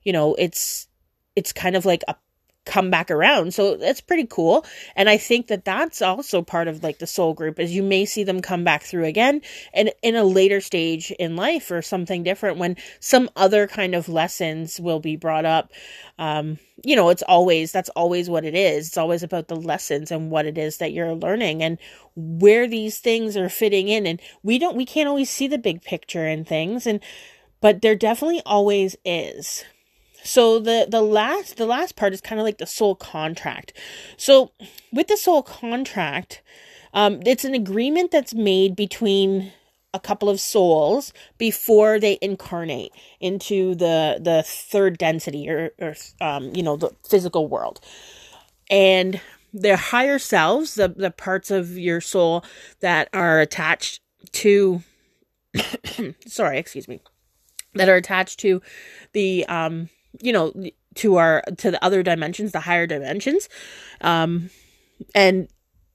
you 0.03 0.13
know 0.13 0.36
it's 0.36 0.88
it's 1.36 1.53
kind 1.53 1.75
of 1.75 1.86
like 1.86 2.03
a 2.07 2.15
come 2.67 2.91
back 2.91 3.09
around. 3.09 3.53
So 3.53 3.77
that's 3.77 4.01
pretty 4.01 4.27
cool. 4.29 4.65
And 4.95 5.09
i 5.09 5.17
think 5.17 5.47
that 5.47 5.65
that's 5.65 6.01
also 6.01 6.41
part 6.41 6.67
of 6.67 6.83
like 6.83 7.00
the 7.00 7.07
soul 7.07 7.33
group 7.33 7.59
is 7.59 7.74
you 7.74 7.81
may 7.81 8.05
see 8.05 8.24
them 8.24 8.41
come 8.41 8.63
back 8.63 8.83
through 8.83 9.05
again 9.05 9.41
and 9.74 9.91
in 10.03 10.15
a 10.15 10.24
later 10.24 10.59
stage 10.59 11.12
in 11.12 11.36
life 11.36 11.71
or 11.71 11.81
something 11.81 12.24
different 12.24 12.57
when 12.57 12.75
some 13.00 13.29
other 13.36 13.67
kind 13.67 13.95
of 13.95 14.09
lessons 14.09 14.79
will 14.79 15.00
be 15.00 15.15
brought 15.15 15.45
up. 15.45 15.71
Um 16.19 16.59
you 16.83 16.95
know 16.95 17.09
it's 17.09 17.24
always 17.24 17.71
that's 17.71 17.89
always 17.89 18.29
what 18.29 18.45
it 18.45 18.53
is. 18.53 18.88
It's 18.88 18.97
always 18.97 19.24
about 19.24 19.47
the 19.47 19.55
lessons 19.55 20.12
and 20.12 20.29
what 20.29 20.45
it 20.45 20.57
is 20.57 20.77
that 20.77 20.91
you're 20.91 21.15
learning 21.15 21.63
and 21.63 21.77
where 22.15 22.67
these 22.67 23.00
things 23.00 23.38
are 23.38 23.50
fitting 23.50 23.88
in. 23.88 24.05
And 24.05 24.21
we 24.43 24.59
don't 24.59 24.75
we 24.75 24.86
can't 24.86 25.09
always 25.09 25.29
see 25.29 25.47
the 25.47 25.57
big 25.57 25.81
picture 25.81 26.25
and 26.25 26.45
things 26.45 26.86
and 26.86 27.00
but 27.62 27.81
there 27.81 27.95
definitely 27.95 28.41
always 28.45 28.95
is 29.05 29.63
so 30.27 30.60
the 30.60 30.88
the 30.89 31.01
last 31.01 31.57
the 31.57 31.65
last 31.65 31.96
part 31.96 32.13
is 32.13 32.22
kind 32.22 32.39
of 32.39 32.46
like 32.46 32.57
the 32.57 32.65
soul 32.65 32.96
contract. 32.96 33.74
So 34.17 34.51
with 34.91 35.07
the 35.07 35.17
soul 35.17 35.43
contract 35.43 36.41
um 36.93 37.22
it's 37.25 37.46
an 37.46 37.53
agreement 37.53 38.12
that's 38.12 38.34
made 38.34 38.75
between 38.75 39.51
a 39.93 40.00
couple 40.00 40.29
of 40.29 40.39
souls 40.39 41.13
before 41.38 42.00
they 42.00 42.17
incarnate 42.22 42.91
into 43.19 43.74
the 43.75 44.19
the 44.22 44.43
third 44.46 44.98
density 44.98 45.50
or, 45.50 45.72
or 45.79 45.96
um 46.22 46.53
you 46.55 46.63
know 46.63 46.75
the 46.77 46.91
physical 47.03 47.48
world. 47.48 47.79
And 48.69 49.22
their 49.53 49.77
higher 49.77 50.19
selves, 50.19 50.75
the, 50.75 50.89
the 50.89 51.12
parts 51.12 51.51
of 51.51 51.77
your 51.77 52.01
soul 52.01 52.43
that 52.79 53.10
are 53.13 53.39
attached 53.39 54.01
to, 54.34 54.81
sorry, 56.27 56.60
excuse 56.60 56.88
me, 56.88 57.01
that 57.74 57.89
are 57.89 57.96
attached 57.96 58.39
to 58.41 58.62
the, 59.13 59.46
um, 59.48 59.89
you 60.21 60.33
know, 60.33 60.53
to 60.95 61.15
our, 61.17 61.43
to 61.57 61.71
the 61.71 61.83
other 61.83 62.03
dimensions, 62.03 62.51
the 62.51 62.62
higher 62.62 62.88
dimensions, 62.88 63.50
um, 64.01 64.50
and 65.13 65.47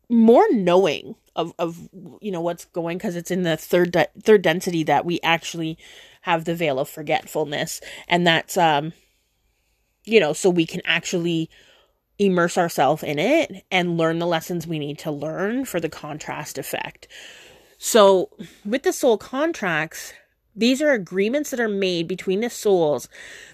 more 0.09 0.45
knowing 0.53 1.15
of 1.35 1.55
of 1.59 1.89
you 2.21 2.31
know 2.31 2.41
what's 2.41 2.67
going 2.67 2.99
because 2.99 3.17
it's 3.17 3.31
in 3.31 3.43
the 3.43 3.57
third 3.57 3.93
de- 3.93 4.09
third 4.23 4.43
density 4.43 4.83
that 4.83 5.05
we 5.05 5.19
actually 5.23 5.79
have 6.23 6.45
the 6.45 6.55
veil 6.55 6.79
of 6.79 6.89
forgetfulness. 6.89 7.81
And 8.09 8.27
that's 8.27 8.57
um 8.57 8.93
you 10.05 10.21
know 10.21 10.33
so 10.33 10.51
we 10.51 10.67
can 10.67 10.83
actually 10.85 11.49
immerse 12.19 12.59
ourselves 12.59 13.03
in 13.03 13.19
it 13.19 13.65
and 13.71 13.97
learn 13.97 14.19
the 14.19 14.27
lessons 14.27 14.67
we 14.67 14.79
need 14.79 14.99
to 14.99 15.11
learn 15.11 15.65
for 15.65 15.81
the 15.81 15.89
contrast 15.89 16.59
effect. 16.59 17.09
So 17.79 18.31
with 18.65 18.83
the 18.83 18.93
soul 18.93 19.19
contracts 19.19 20.13
these 20.55 20.83
are 20.83 20.93
agreements 20.93 21.51
that 21.51 21.61
are 21.61 21.69
made 21.69 22.07
between 22.07 22.41
the 22.41 22.51
souls 22.51 23.09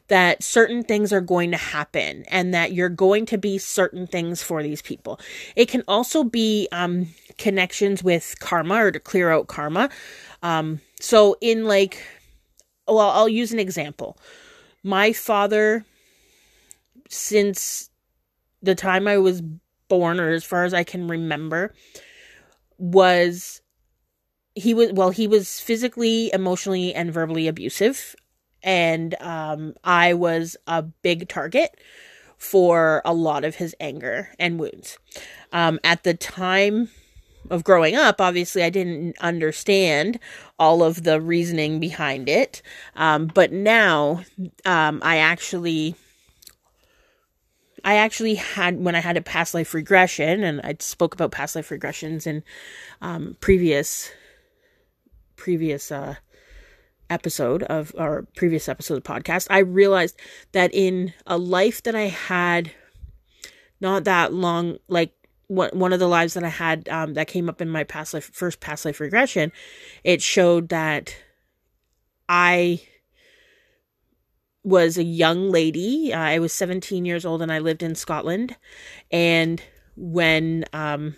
that 0.09 0.43
certain 0.43 0.83
things 0.83 1.13
are 1.13 1.21
going 1.21 1.51
to 1.51 1.57
happen 1.57 2.25
and 2.29 2.53
that 2.53 2.73
you're 2.73 2.89
going 2.89 3.27
to 3.27 3.39
be 3.39 3.59
certain 3.59 4.07
things 4.07 4.43
for 4.43 4.63
these 4.63 4.83
people. 4.83 5.21
It 5.55 5.69
can 5.69 5.83
also 5.87 6.25
be 6.25 6.69
um, 6.73 7.09
connections 7.37 8.03
with 8.03 8.35
karma 8.41 8.87
or 8.87 8.91
to 8.91 9.01
clear 9.01 9.31
out 9.31 9.47
karma. 9.47 9.91
Um, 10.43 10.81
so, 11.01 11.37
in 11.41 11.65
like, 11.65 12.03
well, 12.87 13.11
I'll 13.11 13.29
use 13.29 13.53
an 13.53 13.59
example. 13.59 14.19
My 14.83 15.13
father, 15.13 15.85
since 17.09 17.91
the 18.63 18.75
time 18.75 19.07
I 19.07 19.19
was 19.19 19.43
born, 19.89 20.21
or 20.21 20.31
as 20.31 20.45
far 20.45 20.65
as 20.65 20.75
I 20.75 20.85
can 20.85 21.07
remember, 21.07 21.75
was 22.79 23.61
he 24.59 24.75
was 24.75 24.93
well 24.93 25.11
he 25.11 25.27
was 25.27 25.61
physically 25.61 26.31
emotionally 26.33 26.95
and 26.95 27.13
verbally 27.13 27.49
abusive. 27.49 28.15
And 28.63 29.15
um, 29.21 29.75
i 29.85 30.13
was 30.15 30.57
a 30.67 30.83
big 30.83 31.29
target 31.29 31.79
for 32.37 33.03
a 33.05 33.15
lot 33.15 33.45
of 33.45 33.57
his 33.57 33.75
anger 33.81 34.31
and 34.39 34.59
wounds. 34.59 34.99
Um, 35.53 35.79
at 35.85 36.05
the 36.05 36.15
time 36.15 36.91
of 37.51 37.65
growing 37.65 37.95
up 37.95 38.21
obviously 38.21 38.63
i 38.63 38.69
didn't 38.69 39.17
understand 39.21 40.19
all 40.59 40.83
of 40.83 41.05
the 41.05 41.21
reasoning 41.21 41.81
behind 41.81 42.29
it. 42.29 42.63
Um, 42.97 43.27
but 43.27 43.53
now 43.53 44.23
um, 44.65 45.01
i 45.05 45.19
actually 45.19 45.95
I 47.85 47.95
actually 47.95 48.35
had 48.35 48.79
when 48.83 48.95
I 48.95 49.01
had 49.01 49.17
a 49.17 49.23
past 49.23 49.55
life 49.55 49.73
regression, 49.73 50.43
and 50.43 50.61
I 50.63 50.77
spoke 50.81 51.15
about 51.15 51.31
past 51.31 51.55
life 51.57 51.69
regressions 51.69 52.27
in 52.27 52.43
um, 53.01 53.37
previous 53.41 54.11
previous 55.39 55.91
uh, 55.91 56.17
episode 57.09 57.63
of 57.63 57.95
our 57.97 58.27
previous 58.37 58.69
episode 58.69 58.99
of 58.99 59.05
podcast, 59.05 59.47
I 59.49 59.61
realized 59.61 60.19
that 60.53 60.75
in 60.75 61.15
a 61.27 61.39
life 61.39 61.83
that 61.85 61.95
I 61.95 62.09
had 62.09 62.73
not 63.81 64.05
that 64.05 64.35
long, 64.35 64.77
like 64.89 65.15
one 65.47 65.95
of 65.95 65.99
the 65.99 66.09
lives 66.09 66.35
that 66.35 66.45
I 66.45 66.49
had 66.49 66.91
um, 66.91 67.15
that 67.15 67.27
came 67.27 67.49
up 67.49 67.63
in 67.63 67.71
my 67.71 67.85
past 67.85 68.13
life 68.13 68.31
first 68.35 68.61
past 68.61 68.85
life 68.85 69.01
regression, 69.01 69.51
it 70.05 70.21
showed 70.21 70.69
that 70.69 71.17
I 72.29 72.83
was 74.63 74.99
a 74.99 75.05
young 75.05 75.51
lady. 75.51 76.13
Uh, 76.13 76.19
I 76.19 76.39
was 76.39 76.53
17 76.53 77.07
years 77.07 77.25
old 77.25 77.41
and 77.41 77.51
I 77.51 77.59
lived 77.61 77.83
in 77.83 77.95
Scotland. 77.95 78.57
And 79.11 79.63
when 79.97 80.67
um, 80.75 81.17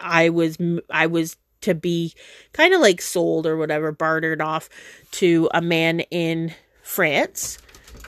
I 0.00 0.30
was 0.30 0.58
I 0.90 1.06
was 1.06 1.36
to 1.62 1.74
be 1.74 2.14
kind 2.52 2.74
of 2.74 2.80
like 2.80 3.00
sold 3.00 3.46
or 3.46 3.56
whatever, 3.56 3.92
bartered 3.92 4.40
off 4.40 4.68
to 5.12 5.48
a 5.52 5.60
man 5.60 6.00
in 6.10 6.54
France 6.82 7.58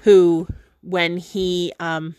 who, 0.03 0.49
when 0.83 1.17
he, 1.17 1.73
um, 1.81 2.15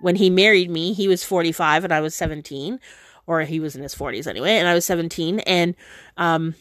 when 0.00 0.16
he 0.16 0.30
married 0.30 0.70
me, 0.70 0.92
he 0.92 1.08
was 1.08 1.24
45 1.24 1.84
and 1.84 1.92
I 1.92 2.00
was 2.00 2.14
17, 2.14 2.78
or 3.26 3.42
he 3.42 3.60
was 3.60 3.74
in 3.74 3.82
his 3.82 3.94
40s 3.94 4.26
anyway, 4.26 4.52
and 4.52 4.68
I 4.68 4.74
was 4.74 4.84
17. 4.84 5.40
And, 5.40 5.74
um, 6.16 6.54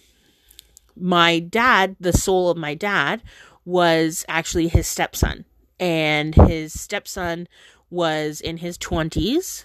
my 1.00 1.40
dad, 1.40 1.96
the 2.00 2.14
soul 2.14 2.50
of 2.50 2.58
my 2.58 2.74
dad, 2.74 3.22
was 3.66 4.26
actually 4.28 4.68
his 4.68 4.88
stepson. 4.88 5.46
And 5.80 6.34
his 6.34 6.74
stepson 6.80 7.48
was 7.90 8.42
in 8.42 8.58
his 8.58 8.78
20s 8.78 9.64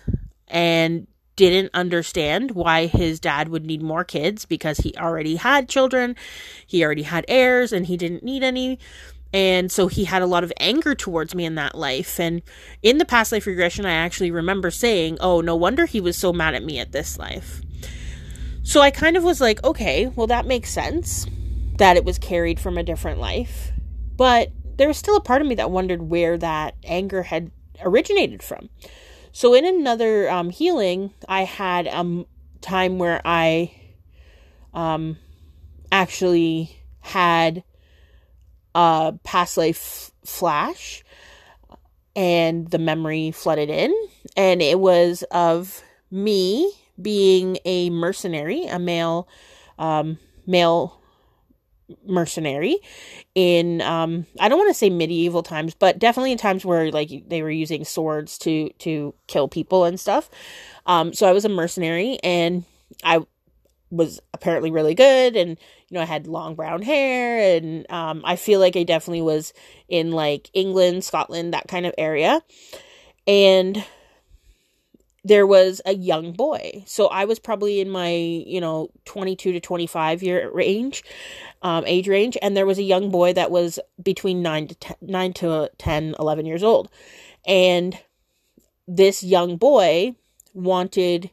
and 0.49 1.07
didn't 1.37 1.71
understand 1.75 2.53
why 2.53 2.87
his 2.87 3.19
dad 3.19 3.49
would 3.49 3.65
need 3.65 3.83
more 3.83 4.05
kids 4.05 4.45
because 4.45 4.79
he 4.79 4.95
already 4.97 5.37
had 5.37 5.69
children, 5.69 6.17
he 6.67 6.85
already 6.85 7.03
had 7.03 7.25
heirs, 7.29 7.73
and 7.73 7.87
he 7.87 7.97
didn't 7.97 8.23
need 8.23 8.43
any. 8.43 8.79
And 9.35 9.73
so 9.73 9.87
he 9.87 10.05
had 10.05 10.21
a 10.21 10.27
lot 10.27 10.45
of 10.45 10.53
anger 10.59 10.95
towards 10.95 11.35
me 11.35 11.45
in 11.45 11.55
that 11.55 11.75
life. 11.75 12.21
And 12.21 12.43
in 12.83 12.99
the 12.99 13.07
past 13.07 13.33
life 13.33 13.47
regression, 13.47 13.87
I 13.87 13.93
actually 13.93 14.31
remember 14.31 14.71
saying, 14.71 15.19
Oh, 15.21 15.41
no 15.41 15.57
wonder 15.57 15.87
he 15.87 16.01
was 16.01 16.19
so 16.19 16.33
mad 16.33 16.55
at 16.55 16.65
me 16.65 16.79
at 16.79 16.93
this 16.93 17.19
life. 17.19 17.63
So 18.63 18.81
I 18.81 18.91
kind 18.91 19.17
of 19.17 19.25
was 19.25 19.41
like, 19.41 19.65
Okay, 19.65 20.09
well, 20.09 20.27
that 20.27 20.47
makes 20.47 20.71
sense 20.71 21.27
that 21.79 21.97
it 21.97 22.05
was 22.05 22.19
carried 22.19 22.61
from 22.61 22.77
a 22.77 22.83
different 22.83 23.19
life. 23.19 23.73
But 24.17 24.53
there 24.77 24.89
was 24.89 24.99
still 24.99 25.17
a 25.17 25.23
part 25.23 25.41
of 25.41 25.49
me 25.49 25.55
that 25.55 25.71
wondered 25.71 26.03
where 26.03 26.37
that 26.39 26.75
anger 26.85 27.23
had 27.23 27.51
originated 27.83 28.43
from. 28.43 28.69
So 29.33 29.55
in 29.55 29.65
another 29.65 30.31
um, 30.31 30.51
healing, 30.51 31.13
I 31.29 31.45
had 31.45 31.87
a 31.87 32.25
time 32.61 32.99
where 32.99 33.21
I 33.25 33.73
um, 34.75 35.17
actually 35.91 36.79
had 37.01 37.65
a 38.75 39.15
past 39.25 39.57
life 39.57 40.13
flash 40.25 41.03
and 42.15 42.71
the 42.71 42.79
memory 42.79 43.31
flooded 43.31 43.71
in 43.71 43.93
and 44.37 44.63
it 44.63 44.79
was 44.79 45.25
of 45.31 45.83
me 46.11 46.73
being 47.01 47.59
a 47.65 47.91
mercenary 47.91 48.65
a 48.65 48.79
male 48.79 49.27
um, 49.79 50.19
male 50.47 51.02
mercenary 52.07 52.79
in 53.35 53.81
um 53.83 54.27
I 54.41 54.49
don't 54.49 54.59
want 54.59 54.71
to 54.71 54.79
say 54.79 54.91
medieval 54.91 55.43
times, 55.43 55.75
but 55.75 55.99
definitely 55.99 56.33
in 56.33 56.39
times 56.39 56.65
where 56.65 56.91
like 56.91 57.11
they 57.29 57.43
were 57.43 57.51
using 57.51 57.85
swords 57.85 58.39
to 58.39 58.71
to 58.81 59.15
kill 59.27 59.49
people 59.49 59.85
and 59.85 59.99
stuff. 59.99 60.31
Um 60.87 61.13
so 61.13 61.29
I 61.29 61.33
was 61.33 61.45
a 61.45 61.49
mercenary 61.49 62.19
and 62.23 62.65
I 63.05 63.25
was 63.91 64.21
apparently 64.33 64.71
really 64.71 64.95
good 64.95 65.37
and 65.37 65.51
you 65.89 65.95
know 65.95 66.01
I 66.01 66.07
had 66.07 66.27
long 66.27 66.55
brown 66.55 66.83
hair 66.83 67.57
and 67.57 67.91
um 67.91 68.23
I 68.25 68.37
feel 68.37 68.61
like 68.61 68.77
I 68.77 68.85
definitely 68.85 69.23
was 69.23 69.53
in 69.89 70.13
like 70.13 70.51
England, 70.55 71.05
Scotland, 71.05 71.53
that 71.53 71.69
kind 71.69 71.87
of 71.87 71.95
area. 71.99 72.41
And 73.27 73.85
there 75.25 75.47
was 75.47 75.81
a 75.87 75.95
young 75.95 76.33
boy. 76.33 76.83
So 76.87 77.07
I 77.07 77.25
was 77.25 77.39
probably 77.39 77.81
in 77.81 77.91
my, 77.91 78.11
you 78.11 78.61
know, 78.61 78.91
22 79.05 79.53
to 79.53 79.61
25 79.61 80.23
year 80.23 80.51
range, 80.51 81.05
um, 81.63 81.85
age 81.87 82.09
range. 82.09 82.37
And 82.43 82.57
there 82.57 82.67
was 82.67 82.79
a 82.79 82.83
young 82.83 83.11
boy 83.11 83.33
that 83.35 83.51
was 83.51 83.79
between 84.03 84.43
9 84.43 84.69
to 84.69 84.75
10, 84.75 84.97
9 85.01 85.33
to 85.35 85.71
10, 85.79 86.17
11 86.19 86.47
years 86.47 86.63
old. 86.63 86.91
And 87.47 87.99
this 88.89 89.23
young 89.23 89.57
boy 89.57 90.17
wanted 90.55 91.31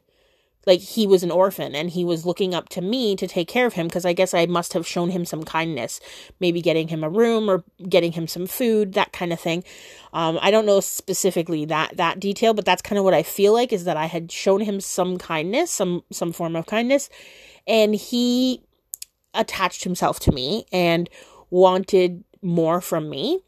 like 0.66 0.80
he 0.80 1.06
was 1.06 1.22
an 1.22 1.30
orphan 1.30 1.74
and 1.74 1.90
he 1.90 2.04
was 2.04 2.26
looking 2.26 2.54
up 2.54 2.68
to 2.70 2.80
me 2.80 3.16
to 3.16 3.26
take 3.26 3.48
care 3.48 3.66
of 3.66 3.74
him 3.74 3.86
because 3.86 4.04
I 4.04 4.12
guess 4.12 4.34
I 4.34 4.46
must 4.46 4.72
have 4.74 4.86
shown 4.86 5.10
him 5.10 5.24
some 5.24 5.42
kindness, 5.42 6.00
maybe 6.38 6.60
getting 6.60 6.88
him 6.88 7.02
a 7.02 7.08
room 7.08 7.48
or 7.48 7.64
getting 7.88 8.12
him 8.12 8.26
some 8.26 8.46
food, 8.46 8.92
that 8.92 9.12
kind 9.12 9.32
of 9.32 9.40
thing. 9.40 9.64
Um, 10.12 10.38
I 10.42 10.50
don't 10.50 10.66
know 10.66 10.80
specifically 10.80 11.64
that 11.66 11.96
that 11.96 12.20
detail, 12.20 12.52
but 12.52 12.64
that's 12.64 12.82
kind 12.82 12.98
of 12.98 13.04
what 13.04 13.14
I 13.14 13.22
feel 13.22 13.52
like 13.52 13.72
is 13.72 13.84
that 13.84 13.96
I 13.96 14.06
had 14.06 14.30
shown 14.30 14.60
him 14.60 14.80
some 14.80 15.18
kindness, 15.18 15.70
some 15.70 16.02
some 16.10 16.32
form 16.32 16.56
of 16.56 16.66
kindness, 16.66 17.08
and 17.66 17.94
he 17.94 18.62
attached 19.34 19.84
himself 19.84 20.20
to 20.20 20.32
me 20.32 20.66
and 20.72 21.08
wanted 21.50 22.24
more 22.42 22.80
from 22.80 23.08
me. 23.08 23.40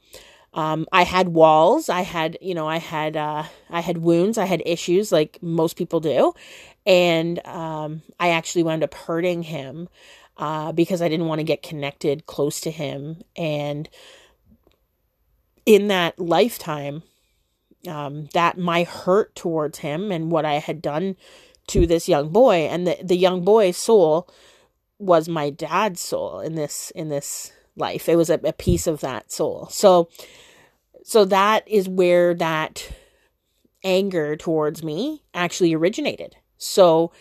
Um, 0.55 0.87
I 0.93 1.05
had 1.05 1.29
walls. 1.31 1.89
I 1.89 2.03
had, 2.03 2.37
you 2.43 2.55
know, 2.55 2.69
I 2.69 2.77
had, 2.77 3.17
uh, 3.17 3.45
I 3.71 3.81
had 3.81 3.99
wounds. 3.99 4.37
I 4.37 4.45
had 4.45 4.63
issues 4.67 5.11
like 5.11 5.39
most 5.41 5.77
people 5.77 5.99
do. 6.01 6.35
And, 6.87 7.45
um, 7.47 8.03
I 8.19 8.31
actually 8.31 8.65
wound 8.65 8.83
up 8.83 8.95
hurting 8.95 9.43
him, 9.45 9.89
uh, 10.37 10.73
because 10.73 11.03
I 11.03 11.09
didn't 11.09 11.27
want 11.27 11.39
to 11.39 11.45
get 11.45 11.63
connected 11.63 12.27
close 12.27 12.61
to 12.63 12.71
him. 12.71 13.23
And 13.37 13.89
in 15.67 15.89
that 15.89 16.19
lifetime, 16.19 17.03
um, 17.87 18.29
that 18.33 18.59
my 18.59 18.85
hurt 18.85 19.35
towards 19.35 19.79
him 19.79 20.11
and 20.11 20.31
what 20.31 20.45
I 20.45 20.55
had 20.55 20.83
done 20.83 21.17
to 21.69 21.87
this 21.87 22.09
young 22.09 22.31
boy 22.31 22.67
and 22.67 22.87
the, 22.87 22.99
the 23.03 23.17
young 23.17 23.45
boy's 23.45 23.77
soul 23.77 24.29
was 24.99 25.29
my 25.29 25.51
dad's 25.51 26.01
soul 26.01 26.41
in 26.41 26.55
this, 26.55 26.91
in 26.95 27.09
this 27.09 27.53
life. 27.77 28.09
It 28.09 28.17
was 28.17 28.31
a, 28.31 28.41
a 28.45 28.53
piece 28.53 28.87
of 28.87 29.01
that 29.01 29.31
soul. 29.33 29.69
So, 29.71 30.09
so 31.05 31.25
that 31.27 31.67
is 31.69 31.89
where 31.89 32.35
that 32.35 32.93
anger 33.85 34.37
towards 34.37 34.83
me 34.83 35.23
actually 35.35 35.75
originated. 35.75 36.37
So, 36.63 37.13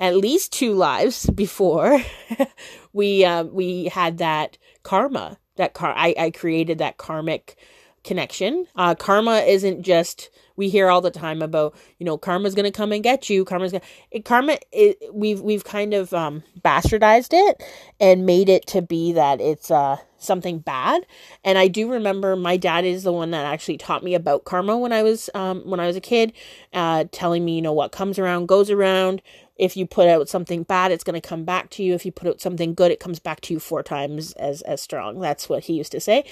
at 0.00 0.16
least 0.16 0.52
two 0.52 0.74
lives 0.74 1.28
before 1.34 2.02
we 2.92 3.24
uh, 3.24 3.44
we 3.44 3.86
had 3.86 4.18
that 4.18 4.58
karma 4.82 5.38
that 5.56 5.74
car 5.74 5.92
I, 5.96 6.14
I 6.18 6.30
created 6.30 6.78
that 6.78 6.98
karmic 6.98 7.56
connection. 8.04 8.66
Uh, 8.76 8.94
karma 8.94 9.38
isn't 9.40 9.82
just 9.82 10.30
we 10.58 10.68
hear 10.68 10.90
all 10.90 11.00
the 11.00 11.12
time 11.12 11.42
about 11.42 11.74
you 11.98 12.06
know 12.06 12.18
karma's 12.18 12.54
gonna 12.54 12.72
come 12.72 12.92
and 12.92 13.04
get 13.04 13.30
you. 13.30 13.46
Karma's 13.46 13.72
gonna 13.72 13.84
it, 14.12 14.26
karma. 14.26 14.58
It, 14.72 14.98
we've 15.14 15.40
we've 15.40 15.64
kind 15.64 15.94
of 15.94 16.12
um, 16.14 16.44
bastardized 16.62 17.30
it 17.32 17.62
and 18.00 18.26
made 18.26 18.50
it 18.50 18.66
to 18.68 18.82
be 18.82 19.12
that 19.14 19.40
it's 19.40 19.70
uh 19.70 19.98
something 20.18 20.58
bad. 20.58 21.06
And 21.44 21.58
I 21.58 21.68
do 21.68 21.90
remember 21.90 22.36
my 22.36 22.56
dad 22.58 22.84
is 22.84 23.04
the 23.04 23.12
one 23.12 23.30
that 23.30 23.46
actually 23.46 23.78
taught 23.78 24.04
me 24.04 24.14
about 24.14 24.44
karma 24.44 24.76
when 24.76 24.92
I 24.92 25.02
was 25.04 25.30
um 25.34 25.62
when 25.62 25.80
I 25.80 25.86
was 25.86 25.96
a 25.96 26.02
kid, 26.02 26.34
uh, 26.74 27.06
telling 27.12 27.44
me 27.46 27.56
you 27.56 27.62
know 27.62 27.72
what 27.72 27.92
comes 27.92 28.18
around 28.18 28.48
goes 28.48 28.70
around. 28.70 29.22
If 29.56 29.76
you 29.76 29.86
put 29.86 30.08
out 30.08 30.28
something 30.28 30.62
bad, 30.64 30.92
it's 30.92 31.04
going 31.04 31.20
to 31.20 31.28
come 31.28 31.44
back 31.44 31.70
to 31.70 31.82
you. 31.82 31.94
If 31.94 32.06
you 32.06 32.12
put 32.12 32.28
out 32.28 32.40
something 32.40 32.74
good, 32.74 32.92
it 32.92 33.00
comes 33.00 33.18
back 33.18 33.40
to 33.42 33.54
you 33.54 33.60
four 33.60 33.82
times 33.82 34.32
as 34.34 34.62
as 34.62 34.80
strong. 34.82 35.20
That's 35.20 35.48
what 35.48 35.64
he 35.64 35.74
used 35.74 35.92
to 35.92 36.00
say. 36.00 36.24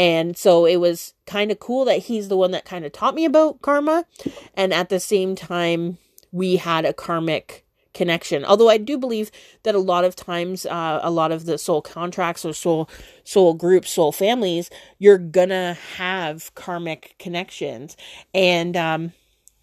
And 0.00 0.34
so 0.34 0.64
it 0.64 0.78
was 0.78 1.12
kind 1.26 1.52
of 1.52 1.58
cool 1.58 1.84
that 1.84 1.98
he's 1.98 2.28
the 2.28 2.36
one 2.36 2.52
that 2.52 2.64
kind 2.64 2.86
of 2.86 2.92
taught 2.92 3.14
me 3.14 3.26
about 3.26 3.60
karma. 3.60 4.06
And 4.54 4.72
at 4.72 4.88
the 4.88 4.98
same 4.98 5.34
time, 5.34 5.98
we 6.32 6.56
had 6.56 6.86
a 6.86 6.94
karmic 6.94 7.66
connection. 7.92 8.42
Although 8.46 8.70
I 8.70 8.78
do 8.78 8.96
believe 8.96 9.30
that 9.64 9.74
a 9.74 9.78
lot 9.78 10.06
of 10.06 10.16
times, 10.16 10.64
uh, 10.64 11.00
a 11.02 11.10
lot 11.10 11.32
of 11.32 11.44
the 11.44 11.58
soul 11.58 11.82
contracts 11.82 12.46
or 12.46 12.54
soul 12.54 12.88
soul 13.24 13.52
groups, 13.52 13.90
soul 13.90 14.10
families, 14.10 14.70
you're 14.98 15.18
gonna 15.18 15.74
have 15.96 16.54
karmic 16.54 17.14
connections, 17.18 17.94
and 18.32 18.78
um, 18.78 19.12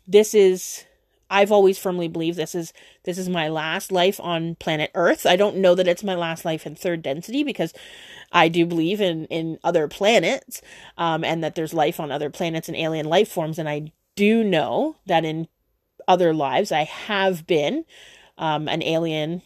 this 0.07 0.35
is. 0.35 0.83
I've 1.29 1.51
always 1.51 1.77
firmly 1.77 2.07
believed 2.07 2.37
this 2.37 2.55
is 2.55 2.71
this 3.03 3.17
is 3.17 3.27
my 3.27 3.49
last 3.49 3.91
life 3.91 4.17
on 4.21 4.55
planet 4.55 4.91
Earth. 4.95 5.25
I 5.25 5.35
don't 5.35 5.57
know 5.57 5.75
that 5.75 5.87
it's 5.87 6.03
my 6.03 6.15
last 6.15 6.45
life 6.45 6.65
in 6.65 6.75
third 6.75 7.01
density 7.01 7.43
because 7.43 7.73
I 8.31 8.47
do 8.47 8.65
believe 8.65 9.01
in 9.01 9.25
in 9.25 9.59
other 9.63 9.87
planets, 9.87 10.61
um, 10.97 11.23
and 11.23 11.43
that 11.43 11.55
there's 11.55 11.73
life 11.73 11.99
on 11.99 12.11
other 12.11 12.29
planets 12.29 12.67
and 12.67 12.77
alien 12.77 13.07
life 13.07 13.29
forms. 13.29 13.59
And 13.59 13.69
I 13.69 13.91
do 14.15 14.43
know 14.43 14.97
that 15.05 15.25
in 15.25 15.47
other 16.07 16.33
lives 16.33 16.71
I 16.71 16.83
have 16.83 17.47
been 17.47 17.85
um, 18.37 18.67
an 18.67 18.83
alien, 18.83 19.41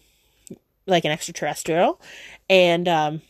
like 0.87 1.05
an 1.05 1.11
extraterrestrial, 1.11 2.01
and 2.49 2.87
um, 2.87 3.21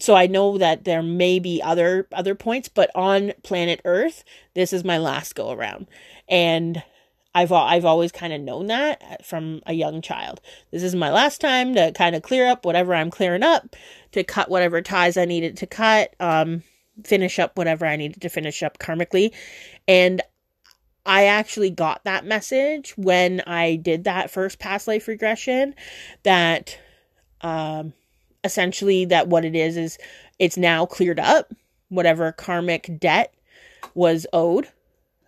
so 0.00 0.14
I 0.14 0.26
know 0.26 0.58
that 0.58 0.84
there 0.84 1.02
may 1.02 1.38
be 1.38 1.62
other 1.62 2.08
other 2.12 2.34
points, 2.34 2.68
but 2.68 2.90
on 2.94 3.32
planet 3.42 3.80
Earth, 3.84 4.24
this 4.54 4.72
is 4.72 4.84
my 4.84 4.98
last 4.98 5.34
go 5.34 5.50
around, 5.50 5.86
and 6.28 6.82
I've 7.34 7.52
I've 7.52 7.84
always 7.84 8.12
kind 8.12 8.32
of 8.32 8.40
known 8.40 8.68
that 8.68 9.24
from 9.24 9.60
a 9.66 9.72
young 9.72 10.00
child. 10.00 10.40
This 10.70 10.82
is 10.82 10.94
my 10.94 11.10
last 11.10 11.40
time 11.40 11.74
to 11.74 11.92
kind 11.92 12.14
of 12.14 12.22
clear 12.22 12.46
up 12.46 12.64
whatever 12.64 12.94
I'm 12.94 13.10
clearing 13.10 13.42
up, 13.42 13.74
to 14.12 14.22
cut 14.22 14.48
whatever 14.48 14.80
ties 14.82 15.16
I 15.16 15.24
needed 15.24 15.56
to 15.58 15.66
cut, 15.66 16.14
um, 16.20 16.62
finish 17.04 17.38
up 17.38 17.58
whatever 17.58 17.86
I 17.86 17.96
needed 17.96 18.22
to 18.22 18.28
finish 18.28 18.62
up 18.62 18.78
karmically, 18.78 19.32
and 19.88 20.22
I 21.06 21.24
actually 21.24 21.70
got 21.70 22.04
that 22.04 22.24
message 22.24 22.96
when 22.96 23.42
I 23.46 23.76
did 23.76 24.04
that 24.04 24.30
first 24.30 24.58
past 24.58 24.88
life 24.88 25.06
regression. 25.06 25.74
That, 26.22 26.78
um, 27.42 27.92
essentially, 28.42 29.04
that 29.06 29.28
what 29.28 29.44
it 29.44 29.54
is 29.54 29.76
is 29.76 29.98
it's 30.38 30.56
now 30.56 30.86
cleared 30.86 31.20
up 31.20 31.52
whatever 31.88 32.32
karmic 32.32 32.98
debt 32.98 33.34
was 33.94 34.26
owed. 34.32 34.68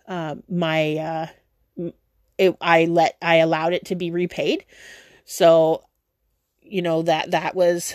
Uh, 0.07 0.35
my 0.49 0.95
uh, 0.95 1.27
it, 2.37 2.55
I 2.61 2.85
let 2.85 3.17
I 3.21 3.35
allowed 3.35 3.73
it 3.73 3.85
to 3.85 3.95
be 3.95 4.11
repaid. 4.11 4.65
So, 5.25 5.83
you 6.61 6.81
know 6.81 7.01
that 7.03 7.31
that 7.31 7.55
was 7.55 7.93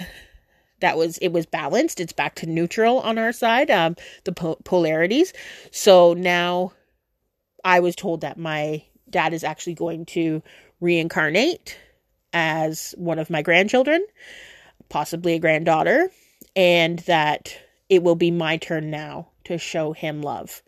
that 0.80 0.98
was 0.98 1.18
it 1.18 1.28
was 1.28 1.46
balanced. 1.46 2.00
It's 2.00 2.12
back 2.12 2.34
to 2.36 2.46
neutral 2.46 3.00
on 3.00 3.18
our 3.18 3.32
side. 3.32 3.70
Um, 3.70 3.96
the 4.24 4.32
po- 4.32 4.58
polarities. 4.64 5.32
So 5.70 6.12
now, 6.12 6.72
I 7.64 7.80
was 7.80 7.96
told 7.96 8.20
that 8.20 8.38
my 8.38 8.84
dad 9.08 9.32
is 9.32 9.44
actually 9.44 9.74
going 9.74 10.06
to 10.06 10.42
reincarnate 10.80 11.78
as 12.32 12.94
one 12.98 13.18
of 13.18 13.30
my 13.30 13.42
grandchildren, 13.42 14.04
possibly 14.88 15.34
a 15.34 15.38
granddaughter, 15.38 16.10
and 16.56 16.98
that 17.00 17.56
it 17.88 18.02
will 18.02 18.16
be 18.16 18.30
my 18.30 18.56
turn 18.56 18.90
now 18.90 19.28
to 19.44 19.58
show 19.58 19.92
him 19.92 20.22
love. 20.22 20.62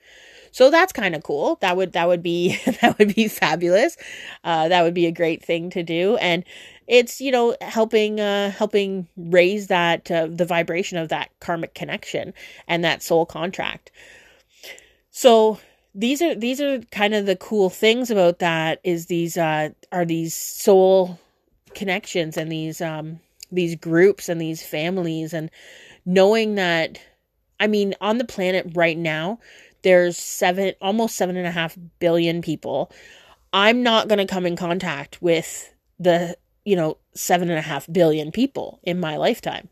So 0.54 0.70
that's 0.70 0.92
kind 0.92 1.16
of 1.16 1.24
cool. 1.24 1.58
That 1.62 1.76
would 1.76 1.94
that 1.94 2.06
would 2.06 2.22
be 2.22 2.56
that 2.80 2.96
would 2.96 3.12
be 3.12 3.26
fabulous. 3.26 3.96
Uh, 4.44 4.68
that 4.68 4.82
would 4.82 4.94
be 4.94 5.06
a 5.06 5.10
great 5.10 5.44
thing 5.44 5.68
to 5.70 5.82
do, 5.82 6.16
and 6.18 6.44
it's 6.86 7.20
you 7.20 7.32
know 7.32 7.56
helping 7.60 8.20
uh, 8.20 8.52
helping 8.52 9.08
raise 9.16 9.66
that 9.66 10.08
uh, 10.12 10.28
the 10.30 10.44
vibration 10.44 10.96
of 10.96 11.08
that 11.08 11.30
karmic 11.40 11.74
connection 11.74 12.32
and 12.68 12.84
that 12.84 13.02
soul 13.02 13.26
contract. 13.26 13.90
So 15.10 15.58
these 15.92 16.22
are 16.22 16.36
these 16.36 16.60
are 16.60 16.78
kind 16.92 17.14
of 17.14 17.26
the 17.26 17.34
cool 17.34 17.68
things 17.68 18.08
about 18.08 18.38
that 18.38 18.78
is 18.84 19.06
these 19.06 19.36
uh, 19.36 19.70
are 19.90 20.04
these 20.04 20.36
soul 20.36 21.18
connections 21.74 22.36
and 22.36 22.52
these 22.52 22.80
um 22.80 23.18
these 23.50 23.74
groups 23.74 24.28
and 24.28 24.40
these 24.40 24.64
families 24.64 25.34
and 25.34 25.50
knowing 26.06 26.54
that 26.54 27.00
I 27.60 27.66
mean, 27.66 27.94
on 28.00 28.18
the 28.18 28.24
planet 28.24 28.70
right 28.74 28.98
now, 28.98 29.38
there's 29.84 30.16
seven, 30.18 30.72
almost 30.80 31.14
seven 31.14 31.36
and 31.36 31.46
a 31.46 31.50
half 31.52 31.78
billion 32.00 32.42
people. 32.42 32.90
I'm 33.52 33.82
not 33.84 34.08
going 34.08 34.18
to 34.18 34.26
come 34.26 34.46
in 34.46 34.56
contact 34.56 35.22
with 35.22 35.72
the, 36.00 36.36
you 36.64 36.74
know, 36.74 36.96
seven 37.14 37.50
and 37.50 37.58
a 37.58 37.62
half 37.62 37.86
billion 37.92 38.32
people 38.32 38.80
in 38.82 38.98
my 38.98 39.16
lifetime. 39.16 39.68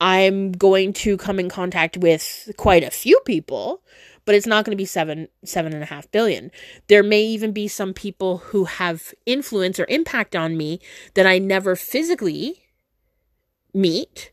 I'm 0.00 0.50
going 0.50 0.94
to 0.94 1.16
come 1.16 1.38
in 1.38 1.48
contact 1.48 1.96
with 1.96 2.50
quite 2.56 2.82
a 2.82 2.90
few 2.90 3.20
people, 3.24 3.82
but 4.24 4.34
it's 4.34 4.46
not 4.46 4.64
going 4.64 4.72
to 4.76 4.80
be 4.80 4.86
seven, 4.86 5.28
seven 5.44 5.74
and 5.74 5.82
a 5.82 5.86
half 5.86 6.10
billion. 6.10 6.50
There 6.88 7.04
may 7.04 7.22
even 7.22 7.52
be 7.52 7.68
some 7.68 7.94
people 7.94 8.38
who 8.38 8.64
have 8.64 9.14
influence 9.26 9.78
or 9.78 9.86
impact 9.88 10.34
on 10.34 10.56
me 10.56 10.80
that 11.14 11.26
I 11.26 11.38
never 11.38 11.76
physically 11.76 12.64
meet. 13.74 14.32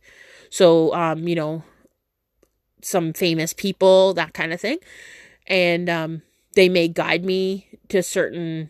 So, 0.50 0.94
um, 0.96 1.28
you 1.28 1.36
know, 1.36 1.64
some 2.82 3.14
famous 3.14 3.54
people, 3.54 4.14
that 4.14 4.34
kind 4.34 4.54
of 4.54 4.62
thing. 4.62 4.80
And 5.48 5.90
um, 5.90 6.22
they 6.56 6.70
may 6.70 6.88
guide 6.88 7.26
me 7.26 7.68
to 7.90 8.04
certain 8.04 8.70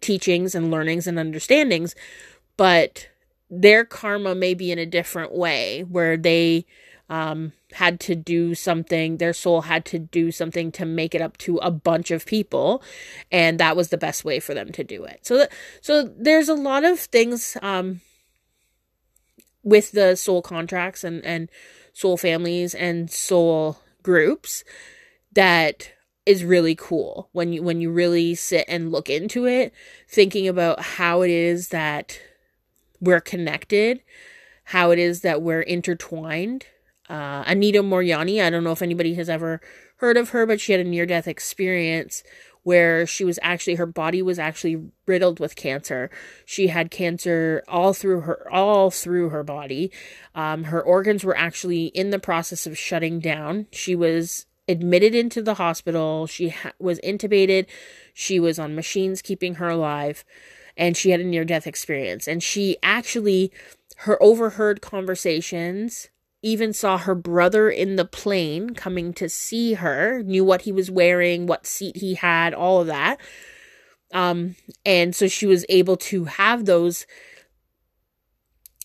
teachings 0.00 0.54
and 0.54 0.70
learnings 0.70 1.06
and 1.06 1.18
understandings, 1.18 1.94
but 2.56 3.08
their 3.50 3.84
karma 3.84 4.34
may 4.34 4.54
be 4.54 4.72
in 4.72 4.78
a 4.78 4.86
different 4.86 5.32
way 5.32 5.82
where 5.82 6.16
they 6.16 6.66
um, 7.08 7.52
had 7.72 8.00
to 8.00 8.14
do 8.14 8.54
something, 8.54 9.18
their 9.18 9.34
soul 9.34 9.62
had 9.62 9.84
to 9.86 9.98
do 9.98 10.30
something 10.30 10.72
to 10.72 10.86
make 10.86 11.14
it 11.14 11.20
up 11.20 11.36
to 11.38 11.58
a 11.58 11.70
bunch 11.70 12.10
of 12.10 12.24
people, 12.24 12.82
and 13.30 13.60
that 13.60 13.76
was 13.76 13.88
the 13.88 13.98
best 13.98 14.24
way 14.24 14.40
for 14.40 14.54
them 14.54 14.72
to 14.72 14.82
do 14.82 15.04
it. 15.04 15.20
So, 15.22 15.46
so 15.82 16.04
there's 16.16 16.48
a 16.48 16.54
lot 16.54 16.84
of 16.84 16.98
things 16.98 17.58
um, 17.60 18.00
with 19.62 19.92
the 19.92 20.16
soul 20.16 20.40
contracts 20.40 21.04
and 21.04 21.24
and 21.24 21.50
soul 21.92 22.16
families 22.16 22.74
and 22.74 23.10
soul 23.10 23.78
groups 24.02 24.64
that 25.32 25.92
is 26.24 26.44
really 26.44 26.74
cool. 26.74 27.28
When 27.32 27.52
you 27.52 27.62
when 27.62 27.80
you 27.80 27.90
really 27.90 28.34
sit 28.34 28.64
and 28.68 28.92
look 28.92 29.10
into 29.10 29.46
it 29.46 29.72
thinking 30.08 30.46
about 30.46 30.80
how 30.80 31.22
it 31.22 31.30
is 31.30 31.68
that 31.68 32.18
we're 33.00 33.20
connected 33.20 34.02
how 34.64 34.92
it 34.92 34.98
is 34.98 35.22
that 35.22 35.42
we're 35.42 35.62
intertwined. 35.62 36.66
Uh, 37.08 37.42
Anita 37.46 37.82
Moorjani 37.82 38.42
i 38.42 38.48
don't 38.48 38.64
know 38.64 38.72
if 38.72 38.80
anybody 38.80 39.14
has 39.14 39.28
ever 39.28 39.60
heard 39.96 40.16
of 40.16 40.30
her 40.30 40.46
but 40.46 40.60
she 40.60 40.72
had 40.72 40.80
a 40.80 40.84
near 40.84 41.04
death 41.04 41.26
experience 41.26 42.22
where 42.62 43.06
she 43.06 43.24
was 43.24 43.38
actually 43.42 43.74
her 43.74 43.86
body 43.86 44.22
was 44.22 44.38
actually 44.38 44.80
riddled 45.06 45.40
with 45.40 45.56
cancer. 45.56 46.10
She 46.44 46.68
had 46.68 46.90
cancer 46.90 47.62
all 47.68 47.92
through 47.92 48.20
her 48.20 48.52
all 48.52 48.90
through 48.90 49.30
her 49.30 49.42
body. 49.42 49.90
Um, 50.34 50.64
her 50.64 50.80
organs 50.82 51.24
were 51.24 51.36
actually 51.36 51.86
in 51.86 52.10
the 52.10 52.18
process 52.18 52.66
of 52.66 52.78
shutting 52.78 53.18
down. 53.18 53.66
She 53.72 53.94
was 53.94 54.46
admitted 54.68 55.14
into 55.14 55.42
the 55.42 55.54
hospital. 55.54 56.26
She 56.26 56.50
ha- 56.50 56.72
was 56.78 57.00
intubated. 57.00 57.66
She 58.14 58.38
was 58.38 58.58
on 58.58 58.74
machines 58.74 59.22
keeping 59.22 59.56
her 59.56 59.68
alive, 59.68 60.24
and 60.76 60.96
she 60.96 61.10
had 61.10 61.20
a 61.20 61.24
near 61.24 61.44
death 61.44 61.66
experience. 61.66 62.28
And 62.28 62.42
she 62.42 62.76
actually 62.82 63.52
her 63.98 64.22
overheard 64.22 64.80
conversations 64.80 66.08
even 66.42 66.72
saw 66.72 66.98
her 66.98 67.14
brother 67.14 67.70
in 67.70 67.96
the 67.96 68.04
plane 68.04 68.70
coming 68.74 69.12
to 69.14 69.28
see 69.28 69.74
her, 69.74 70.22
knew 70.24 70.44
what 70.44 70.62
he 70.62 70.72
was 70.72 70.90
wearing, 70.90 71.46
what 71.46 71.66
seat 71.66 71.96
he 71.96 72.14
had, 72.14 72.52
all 72.52 72.80
of 72.80 72.88
that. 72.88 73.18
Um, 74.12 74.56
and 74.84 75.14
so 75.14 75.28
she 75.28 75.46
was 75.46 75.64
able 75.68 75.96
to 75.96 76.24
have 76.24 76.64
those 76.64 77.06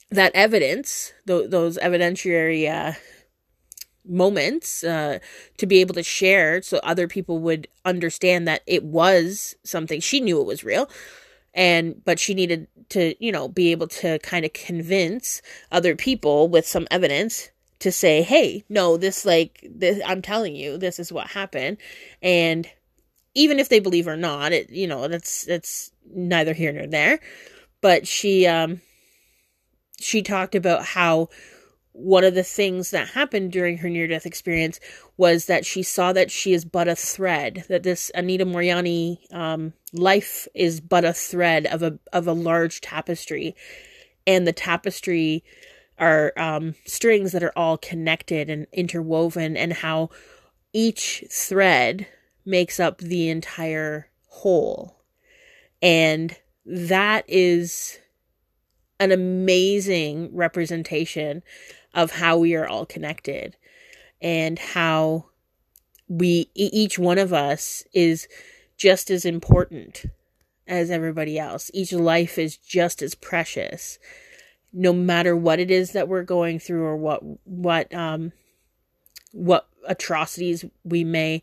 that 0.09 0.31
evidence, 0.33 1.11
th- 1.27 1.49
those 1.49 1.77
evidentiary 1.79 2.71
uh, 2.71 2.93
moments, 4.05 4.83
uh, 4.83 5.19
to 5.57 5.65
be 5.65 5.81
able 5.81 5.95
to 5.95 6.03
share, 6.03 6.61
so 6.61 6.77
other 6.77 7.09
people 7.09 7.39
would 7.39 7.67
understand 7.83 8.47
that 8.47 8.61
it 8.65 8.85
was 8.85 9.55
something 9.65 9.99
she 9.99 10.21
knew 10.21 10.39
it 10.39 10.47
was 10.47 10.63
real, 10.63 10.89
and 11.57 12.01
but 12.05 12.19
she 12.19 12.33
needed 12.33 12.67
to 12.87 13.13
you 13.19 13.33
know 13.33 13.49
be 13.49 13.71
able 13.71 13.87
to 13.87 14.17
kind 14.19 14.45
of 14.45 14.53
convince 14.53 15.41
other 15.71 15.93
people 15.93 16.47
with 16.47 16.65
some 16.65 16.87
evidence 16.89 17.49
to 17.79 17.91
say, 17.91 18.21
hey, 18.23 18.63
no, 18.69 18.97
this, 18.97 19.25
like, 19.25 19.65
this, 19.69 20.01
I'm 20.05 20.21
telling 20.21 20.55
you, 20.55 20.77
this 20.77 20.99
is 20.99 21.11
what 21.11 21.27
happened. 21.27 21.77
And 22.21 22.67
even 23.35 23.59
if 23.59 23.69
they 23.69 23.79
believe 23.79 24.07
or 24.07 24.17
not, 24.17 24.51
it, 24.51 24.69
you 24.69 24.87
know, 24.87 25.07
that's, 25.07 25.45
that's 25.45 25.91
neither 26.11 26.53
here 26.53 26.71
nor 26.71 26.87
there. 26.87 27.19
But 27.81 28.07
she, 28.07 28.47
um, 28.47 28.81
she 29.99 30.23
talked 30.23 30.55
about 30.55 30.85
how 30.85 31.29
one 31.97 32.23
of 32.23 32.35
the 32.35 32.43
things 32.43 32.91
that 32.91 33.09
happened 33.09 33.51
during 33.51 33.79
her 33.79 33.89
near 33.89 34.07
death 34.07 34.27
experience 34.27 34.79
was 35.17 35.47
that 35.47 35.65
she 35.65 35.81
saw 35.81 36.13
that 36.13 36.29
she 36.29 36.53
is 36.53 36.63
but 36.63 36.87
a 36.87 36.95
thread, 36.95 37.65
that 37.69 37.81
this 37.81 38.11
Anita 38.13 38.45
Moorjani 38.45 39.33
um, 39.33 39.73
life 39.93 40.47
is 40.53 40.79
but 40.79 41.03
a 41.03 41.11
thread 41.11 41.65
of 41.65 41.81
a 41.81 41.97
of 42.13 42.27
a 42.27 42.33
large 42.33 42.81
tapestry, 42.81 43.55
and 44.27 44.45
the 44.45 44.53
tapestry 44.53 45.43
are 45.97 46.33
um, 46.37 46.75
strings 46.85 47.31
that 47.31 47.41
are 47.41 47.53
all 47.55 47.79
connected 47.79 48.47
and 48.47 48.67
interwoven, 48.71 49.57
and 49.57 49.73
how 49.73 50.11
each 50.73 51.23
thread 51.31 52.05
makes 52.45 52.79
up 52.79 52.99
the 52.99 53.27
entire 53.27 54.07
whole, 54.27 55.01
and 55.81 56.37
that 56.63 57.25
is 57.27 57.97
an 58.99 59.11
amazing 59.11 60.29
representation 60.35 61.41
of 61.97 62.11
how 62.11 62.37
we 62.37 62.55
are 62.55 62.67
all 62.67 62.85
connected 62.85 63.57
and 64.21 64.57
how 64.57 65.25
we 66.07 66.49
each 66.55 66.97
one 66.97 67.17
of 67.17 67.33
us 67.33 67.83
is 67.91 68.29
just 68.77 69.09
as 69.09 69.25
important 69.25 70.05
as 70.67 70.89
everybody 70.89 71.37
else. 71.37 71.69
Each 71.73 71.91
life 71.91 72.37
is 72.37 72.55
just 72.55 73.01
as 73.01 73.15
precious 73.15 73.99
no 74.73 74.93
matter 74.93 75.35
what 75.35 75.59
it 75.59 75.71
is 75.71 75.93
that 75.93 76.07
we're 76.07 76.23
going 76.23 76.59
through 76.59 76.83
or 76.83 76.95
what 76.95 77.21
what 77.45 77.93
um 77.93 78.31
what 79.31 79.67
atrocities 79.87 80.65
we 80.83 81.03
may 81.03 81.41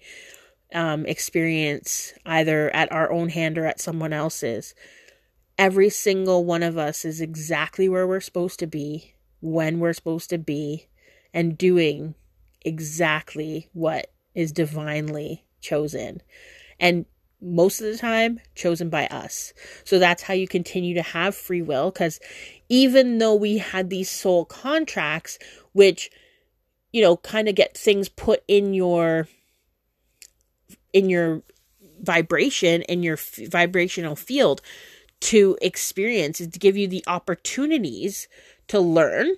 um 0.74 1.06
experience 1.06 2.12
either 2.26 2.74
at 2.74 2.90
our 2.92 3.10
own 3.10 3.30
hand 3.30 3.58
or 3.58 3.66
at 3.66 3.80
someone 3.80 4.12
else's 4.12 4.74
every 5.58 5.88
single 5.88 6.44
one 6.44 6.62
of 6.62 6.76
us 6.76 7.04
is 7.04 7.20
exactly 7.20 7.88
where 7.88 8.06
we're 8.06 8.20
supposed 8.20 8.58
to 8.58 8.66
be 8.66 9.13
when 9.44 9.78
we're 9.78 9.92
supposed 9.92 10.30
to 10.30 10.38
be 10.38 10.88
and 11.34 11.58
doing 11.58 12.14
exactly 12.62 13.68
what 13.74 14.10
is 14.34 14.52
divinely 14.52 15.44
chosen. 15.60 16.22
And 16.80 17.04
most 17.42 17.82
of 17.82 17.86
the 17.88 17.98
time, 17.98 18.40
chosen 18.54 18.88
by 18.88 19.06
us. 19.08 19.52
So 19.84 19.98
that's 19.98 20.22
how 20.22 20.32
you 20.32 20.48
continue 20.48 20.94
to 20.94 21.02
have 21.02 21.34
free 21.34 21.60
will. 21.60 21.90
Because 21.90 22.20
even 22.70 23.18
though 23.18 23.34
we 23.34 23.58
had 23.58 23.90
these 23.90 24.08
soul 24.08 24.46
contracts, 24.46 25.38
which, 25.72 26.10
you 26.90 27.02
know, 27.02 27.18
kind 27.18 27.46
of 27.46 27.54
get 27.54 27.76
things 27.76 28.08
put 28.08 28.42
in 28.48 28.72
your 28.72 29.28
in 30.94 31.10
your 31.10 31.42
vibration 32.00 32.82
in 32.82 33.02
your 33.02 33.14
f- 33.14 33.40
vibrational 33.48 34.16
field 34.16 34.62
to 35.20 35.56
experience 35.60 36.38
to 36.38 36.46
give 36.46 36.76
you 36.76 36.86
the 36.86 37.04
opportunities 37.06 38.28
to 38.68 38.80
learn. 38.80 39.36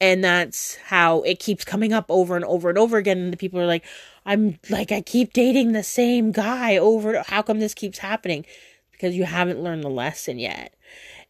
And 0.00 0.22
that's 0.22 0.76
how 0.76 1.22
it 1.22 1.38
keeps 1.38 1.64
coming 1.64 1.92
up 1.92 2.06
over 2.08 2.36
and 2.36 2.44
over 2.44 2.68
and 2.68 2.78
over 2.78 2.98
again. 2.98 3.18
And 3.18 3.32
the 3.32 3.36
people 3.36 3.60
are 3.60 3.66
like 3.66 3.84
i'm 4.26 4.58
like 4.68 4.90
i 4.90 5.00
keep 5.00 5.32
dating 5.32 5.72
the 5.72 5.82
same 5.82 6.32
guy 6.32 6.76
over. 6.76 7.22
How 7.26 7.42
come 7.42 7.60
this 7.60 7.74
keeps 7.74 7.98
happening? 7.98 8.44
Because 8.92 9.14
you 9.14 9.24
haven't 9.24 9.62
learned 9.62 9.84
the 9.84 9.90
lesson 9.90 10.38
yet. 10.38 10.74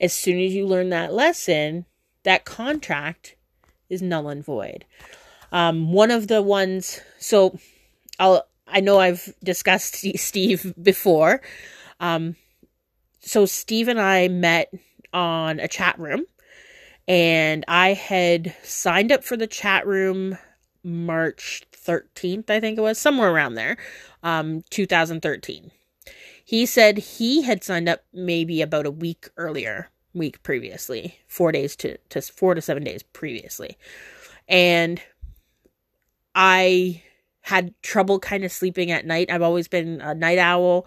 As 0.00 0.12
soon 0.12 0.40
as 0.40 0.54
you 0.54 0.66
learn 0.66 0.90
that 0.90 1.12
lesson 1.12 1.86
that 2.24 2.44
contract 2.44 3.36
is 3.88 4.02
null 4.02 4.28
and 4.28 4.44
void. 4.44 4.84
Um, 5.52 5.92
one 5.92 6.10
of 6.10 6.26
the 6.26 6.42
ones 6.42 7.00
so 7.18 7.58
i'll 8.18 8.46
i 8.66 8.80
know 8.80 8.98
i've 8.98 9.32
discussed 9.44 9.94
steve 10.16 10.74
before. 10.82 11.40
Um, 12.00 12.34
so 13.20 13.46
steve 13.46 13.86
and 13.86 14.00
i 14.00 14.26
met 14.26 14.72
on 15.12 15.60
a 15.60 15.68
chat 15.68 15.98
room 15.98 16.26
and 17.08 17.64
I 17.68 17.92
had 17.92 18.54
signed 18.62 19.12
up 19.12 19.24
for 19.24 19.36
the 19.36 19.46
chat 19.46 19.86
room 19.86 20.38
March 20.82 21.64
13th, 21.72 22.48
I 22.50 22.60
think 22.60 22.78
it 22.78 22.82
was, 22.82 22.98
somewhere 22.98 23.32
around 23.32 23.54
there, 23.54 23.76
um, 24.22 24.62
2013. 24.70 25.70
He 26.44 26.64
said 26.64 26.98
he 26.98 27.42
had 27.42 27.64
signed 27.64 27.88
up 27.88 28.04
maybe 28.12 28.62
about 28.62 28.86
a 28.86 28.90
week 28.90 29.28
earlier, 29.36 29.90
week 30.14 30.42
previously, 30.44 31.18
four 31.26 31.50
days 31.50 31.74
to, 31.76 31.98
to 32.10 32.22
four 32.22 32.54
to 32.54 32.62
seven 32.62 32.84
days 32.84 33.02
previously. 33.02 33.76
And 34.48 35.02
I 36.36 37.02
had 37.40 37.74
trouble 37.82 38.20
kind 38.20 38.44
of 38.44 38.52
sleeping 38.52 38.90
at 38.92 39.06
night. 39.06 39.30
I've 39.30 39.42
always 39.42 39.66
been 39.66 40.00
a 40.00 40.14
night 40.14 40.38
owl 40.38 40.86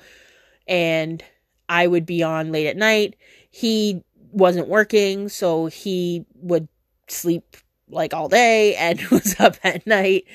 and 0.67 1.23
I 1.67 1.88
would 1.88 2.05
be 2.05 2.23
on 2.23 2.51
late 2.51 2.67
at 2.67 2.77
night. 2.77 3.15
He 3.49 4.03
wasn't 4.31 4.67
working, 4.67 5.29
so 5.29 5.67
he 5.67 6.25
would 6.35 6.67
sleep 7.07 7.57
like 7.89 8.13
all 8.13 8.29
day 8.29 8.75
and 8.75 9.01
was 9.11 9.39
up 9.39 9.57
at 9.63 9.85
night. 9.87 10.25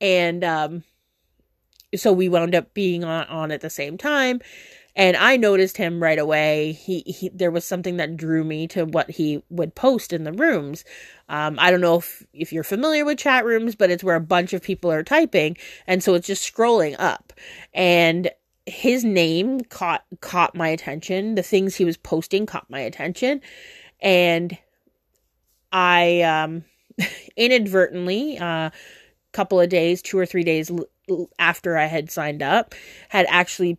And 0.00 0.44
um, 0.44 0.84
so 1.94 2.12
we 2.12 2.28
wound 2.28 2.54
up 2.54 2.72
being 2.74 3.04
on, 3.04 3.26
on 3.26 3.50
at 3.50 3.60
the 3.60 3.70
same 3.70 3.98
time. 3.98 4.40
And 4.96 5.16
I 5.16 5.36
noticed 5.36 5.76
him 5.76 6.02
right 6.02 6.18
away. 6.18 6.72
He, 6.72 7.00
he 7.06 7.28
there 7.32 7.52
was 7.52 7.64
something 7.64 7.96
that 7.98 8.16
drew 8.16 8.42
me 8.42 8.66
to 8.68 8.84
what 8.84 9.08
he 9.08 9.42
would 9.48 9.74
post 9.76 10.12
in 10.12 10.24
the 10.24 10.32
rooms. 10.32 10.84
Um, 11.28 11.58
I 11.60 11.70
don't 11.70 11.80
know 11.80 11.98
if, 11.98 12.26
if 12.32 12.52
you're 12.52 12.64
familiar 12.64 13.04
with 13.04 13.18
chat 13.18 13.44
rooms, 13.44 13.76
but 13.76 13.90
it's 13.90 14.02
where 14.02 14.16
a 14.16 14.20
bunch 14.20 14.52
of 14.52 14.62
people 14.62 14.90
are 14.90 15.04
typing, 15.04 15.56
and 15.86 16.02
so 16.02 16.14
it's 16.14 16.26
just 16.26 16.42
scrolling 16.52 16.96
up. 16.98 17.32
And 17.72 18.30
his 18.70 19.04
name 19.04 19.60
caught 19.60 20.04
caught 20.20 20.54
my 20.54 20.68
attention. 20.68 21.34
The 21.34 21.42
things 21.42 21.76
he 21.76 21.84
was 21.84 21.96
posting 21.96 22.46
caught 22.46 22.70
my 22.70 22.80
attention, 22.80 23.40
and 24.00 24.56
I 25.72 26.22
um, 26.22 26.64
inadvertently, 27.36 28.36
a 28.36 28.44
uh, 28.44 28.70
couple 29.32 29.60
of 29.60 29.68
days, 29.68 30.02
two 30.02 30.18
or 30.18 30.26
three 30.26 30.44
days 30.44 30.70
after 31.38 31.76
I 31.76 31.86
had 31.86 32.10
signed 32.10 32.42
up, 32.42 32.74
had 33.08 33.26
actually 33.28 33.78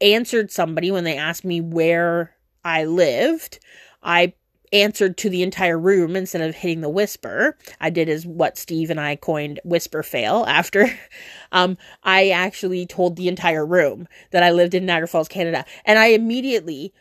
answered 0.00 0.50
somebody 0.50 0.90
when 0.90 1.04
they 1.04 1.16
asked 1.16 1.44
me 1.44 1.60
where 1.60 2.34
I 2.64 2.84
lived. 2.84 3.58
I 4.02 4.34
answered 4.72 5.16
to 5.18 5.30
the 5.30 5.42
entire 5.42 5.78
room 5.78 6.16
instead 6.16 6.40
of 6.40 6.54
hitting 6.54 6.80
the 6.80 6.88
whisper. 6.88 7.56
I 7.80 7.90
did 7.90 8.08
as 8.08 8.26
what 8.26 8.58
Steve 8.58 8.90
and 8.90 9.00
I 9.00 9.16
coined 9.16 9.60
whisper 9.64 10.02
fail 10.02 10.44
after. 10.48 10.88
Um, 11.50 11.78
I 12.02 12.28
actually 12.28 12.84
told 12.84 13.16
the 13.16 13.26
entire 13.26 13.64
room 13.64 14.06
that 14.32 14.42
I 14.42 14.50
lived 14.50 14.74
in 14.74 14.84
Niagara 14.84 15.08
Falls, 15.08 15.28
Canada, 15.28 15.64
and 15.86 15.98
I 15.98 16.08
immediately 16.08 16.92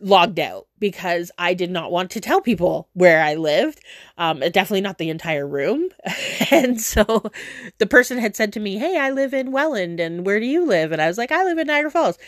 logged 0.00 0.38
out 0.38 0.66
because 0.78 1.30
I 1.38 1.54
did 1.54 1.70
not 1.70 1.90
want 1.90 2.10
to 2.12 2.20
tell 2.20 2.40
people 2.40 2.88
where 2.92 3.22
I 3.22 3.34
lived. 3.34 3.80
Um, 4.16 4.40
definitely 4.40 4.80
not 4.80 4.98
the 4.98 5.10
entire 5.10 5.46
room. 5.46 5.88
and 6.50 6.80
so 6.80 7.30
the 7.78 7.86
person 7.86 8.18
had 8.18 8.36
said 8.36 8.52
to 8.52 8.60
me, 8.60 8.78
Hey, 8.78 8.98
I 8.98 9.10
live 9.10 9.34
in 9.34 9.50
Welland 9.50 9.98
and 10.00 10.24
where 10.24 10.38
do 10.40 10.46
you 10.46 10.64
live? 10.66 10.92
And 10.92 11.02
I 11.02 11.08
was 11.08 11.18
like, 11.18 11.32
I 11.32 11.44
live 11.44 11.58
in 11.58 11.66
Niagara 11.66 11.90
Falls. 11.90 12.18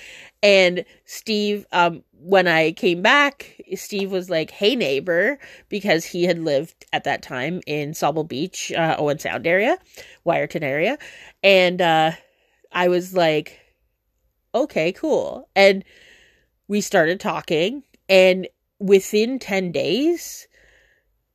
And 0.42 0.84
Steve, 1.04 1.66
um, 1.72 2.02
when 2.22 2.46
I 2.46 2.72
came 2.72 3.02
back, 3.02 3.56
Steve 3.74 4.10
was 4.10 4.28
like, 4.30 4.50
"Hey 4.50 4.76
neighbor," 4.76 5.38
because 5.68 6.04
he 6.04 6.24
had 6.24 6.38
lived 6.38 6.84
at 6.92 7.04
that 7.04 7.22
time 7.22 7.60
in 7.66 7.92
Sauble 7.92 8.26
Beach, 8.28 8.72
uh, 8.72 8.96
Owen 8.98 9.18
Sound 9.18 9.46
area, 9.46 9.78
Wiarton 10.26 10.62
area, 10.62 10.98
and 11.42 11.80
uh, 11.80 12.12
I 12.72 12.88
was 12.88 13.14
like, 13.14 13.58
"Okay, 14.54 14.92
cool." 14.92 15.48
And 15.56 15.84
we 16.68 16.80
started 16.80 17.20
talking, 17.20 17.82
and 18.08 18.48
within 18.78 19.38
ten 19.38 19.72
days, 19.72 20.46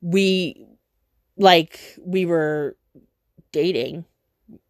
we 0.02 0.66
like 1.38 1.80
we 2.00 2.26
were 2.26 2.78
dating 3.52 4.06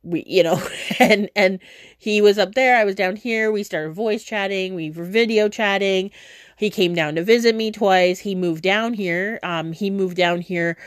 we 0.04 0.24
you 0.28 0.43
know 0.43 0.62
and 1.00 1.30
and 1.36 1.60
he 1.98 2.21
was 2.21 2.38
up 2.38 2.56
there 2.56 2.78
i 2.78 2.84
was 2.84 2.95
down 2.95 3.15
here 3.15 3.52
we 3.52 3.63
started 3.63 3.91
voice 3.93 4.24
chatting 4.24 4.76
we 4.76 4.91
were 4.91 5.06
video 5.06 5.50
chatting. 5.50 6.12
He 6.58 6.69
came 6.69 6.93
down 6.95 7.15
to 7.15 7.24
visit 7.24 7.54
me 7.54 7.69
twice. 7.69 8.19
He 8.19 8.34
moved 8.34 8.63
down 8.63 8.93
here 8.93 9.39
um 9.43 9.74
he 9.74 9.89
moved 9.89 10.17
down 10.17 10.41
here 10.41 10.78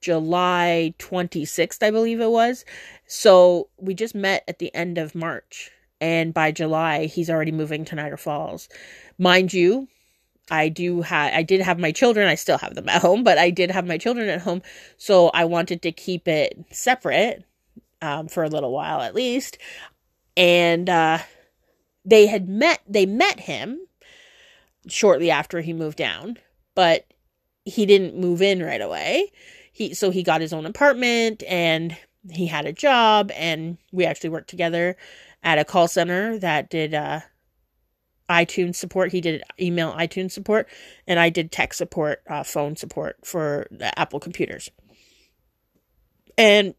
july 0.00 0.94
26th 0.98 1.82
i 1.82 1.90
believe 1.90 2.20
it 2.20 2.30
was. 2.30 2.64
So 3.06 3.68
we 3.78 3.94
just 3.94 4.14
met 4.14 4.44
at 4.48 4.58
the 4.58 4.74
end 4.74 4.98
of 4.98 5.14
march 5.14 5.70
and 6.00 6.32
by 6.32 6.52
july 6.52 7.06
he's 7.06 7.30
already 7.30 7.52
moving 7.52 7.84
to 7.86 7.94
niagara 7.94 8.18
falls. 8.18 8.68
Mind 9.18 9.52
you 9.52 9.88
I 10.50 10.68
do 10.68 11.02
have 11.02 11.32
I 11.34 11.42
did 11.42 11.60
have 11.60 11.78
my 11.78 11.92
children, 11.92 12.28
I 12.28 12.34
still 12.34 12.58
have 12.58 12.74
them 12.74 12.88
at 12.88 13.02
home, 13.02 13.22
but 13.24 13.38
I 13.38 13.50
did 13.50 13.70
have 13.70 13.86
my 13.86 13.98
children 13.98 14.28
at 14.28 14.40
home, 14.40 14.62
so 14.96 15.28
I 15.28 15.44
wanted 15.44 15.82
to 15.82 15.92
keep 15.92 16.26
it 16.28 16.64
separate 16.70 17.44
um, 18.02 18.28
for 18.28 18.44
a 18.44 18.48
little 18.48 18.72
while 18.72 19.00
at 19.00 19.14
least. 19.14 19.58
And 20.36 20.88
uh, 20.88 21.18
they 22.04 22.26
had 22.26 22.48
met, 22.48 22.80
they 22.88 23.06
met 23.06 23.40
him 23.40 23.80
shortly 24.86 25.30
after 25.30 25.60
he 25.60 25.72
moved 25.72 25.98
down, 25.98 26.38
but 26.74 27.06
he 27.64 27.86
didn't 27.86 28.18
move 28.18 28.40
in 28.40 28.62
right 28.62 28.80
away. 28.80 29.30
he 29.72 29.94
so 29.94 30.10
he 30.10 30.22
got 30.22 30.40
his 30.40 30.52
own 30.52 30.64
apartment 30.64 31.42
and 31.46 31.96
he 32.30 32.46
had 32.46 32.66
a 32.66 32.72
job 32.72 33.30
and 33.34 33.78
we 33.92 34.04
actually 34.04 34.30
worked 34.30 34.50
together 34.50 34.96
at 35.42 35.58
a 35.58 35.64
call 35.64 35.86
center 35.86 36.38
that 36.38 36.70
did 36.70 36.94
uh 36.94 37.20
iTunes 38.28 38.76
support. 38.76 39.12
He 39.12 39.20
did 39.20 39.42
email 39.60 39.92
iTunes 39.92 40.32
support, 40.32 40.68
and 41.06 41.18
I 41.18 41.30
did 41.30 41.50
tech 41.50 41.72
support, 41.72 42.22
uh, 42.28 42.42
phone 42.42 42.76
support 42.76 43.16
for 43.24 43.66
the 43.70 43.96
Apple 43.98 44.20
computers. 44.20 44.70
And 46.36 46.74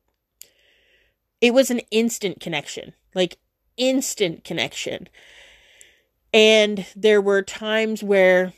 it 1.42 1.54
was 1.54 1.72
an 1.72 1.80
instant 1.92 2.40
connection, 2.40 2.94
like 3.16 3.38
instant 3.78 4.44
connection. 4.44 5.08
And 6.34 6.86
there 6.96 7.22
were 7.22 7.42
times 7.42 8.04
where 8.04 8.54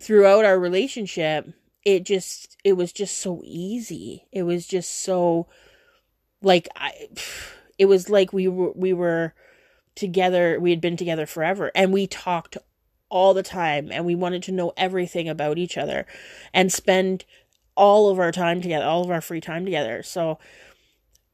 throughout 0.00 0.44
our 0.44 0.58
relationship, 0.58 1.48
it 1.84 2.04
just 2.04 2.56
it 2.64 2.74
was 2.74 2.92
just 2.92 3.18
so 3.18 3.42
easy. 3.44 4.26
It 4.32 4.44
was 4.44 4.66
just 4.66 5.02
so 5.02 5.46
like 6.42 6.68
I 6.76 7.08
it 7.78 7.86
was 7.86 8.08
like 8.08 8.32
we 8.32 8.48
were 8.48 8.72
we 8.72 8.92
were 8.92 9.34
together, 9.94 10.60
we 10.60 10.70
had 10.70 10.80
been 10.80 10.96
together 10.96 11.26
forever 11.26 11.72
and 11.74 11.92
we 11.92 12.06
talked 12.06 12.56
all 13.08 13.34
the 13.34 13.42
time 13.42 13.90
and 13.90 14.04
we 14.04 14.14
wanted 14.14 14.42
to 14.44 14.52
know 14.52 14.72
everything 14.76 15.28
about 15.28 15.58
each 15.58 15.76
other 15.76 16.06
and 16.54 16.72
spend 16.72 17.24
all 17.74 18.08
of 18.08 18.18
our 18.18 18.32
time 18.32 18.60
together, 18.60 18.84
all 18.84 19.02
of 19.02 19.10
our 19.10 19.20
free 19.20 19.40
time 19.40 19.64
together. 19.64 20.02
So 20.02 20.38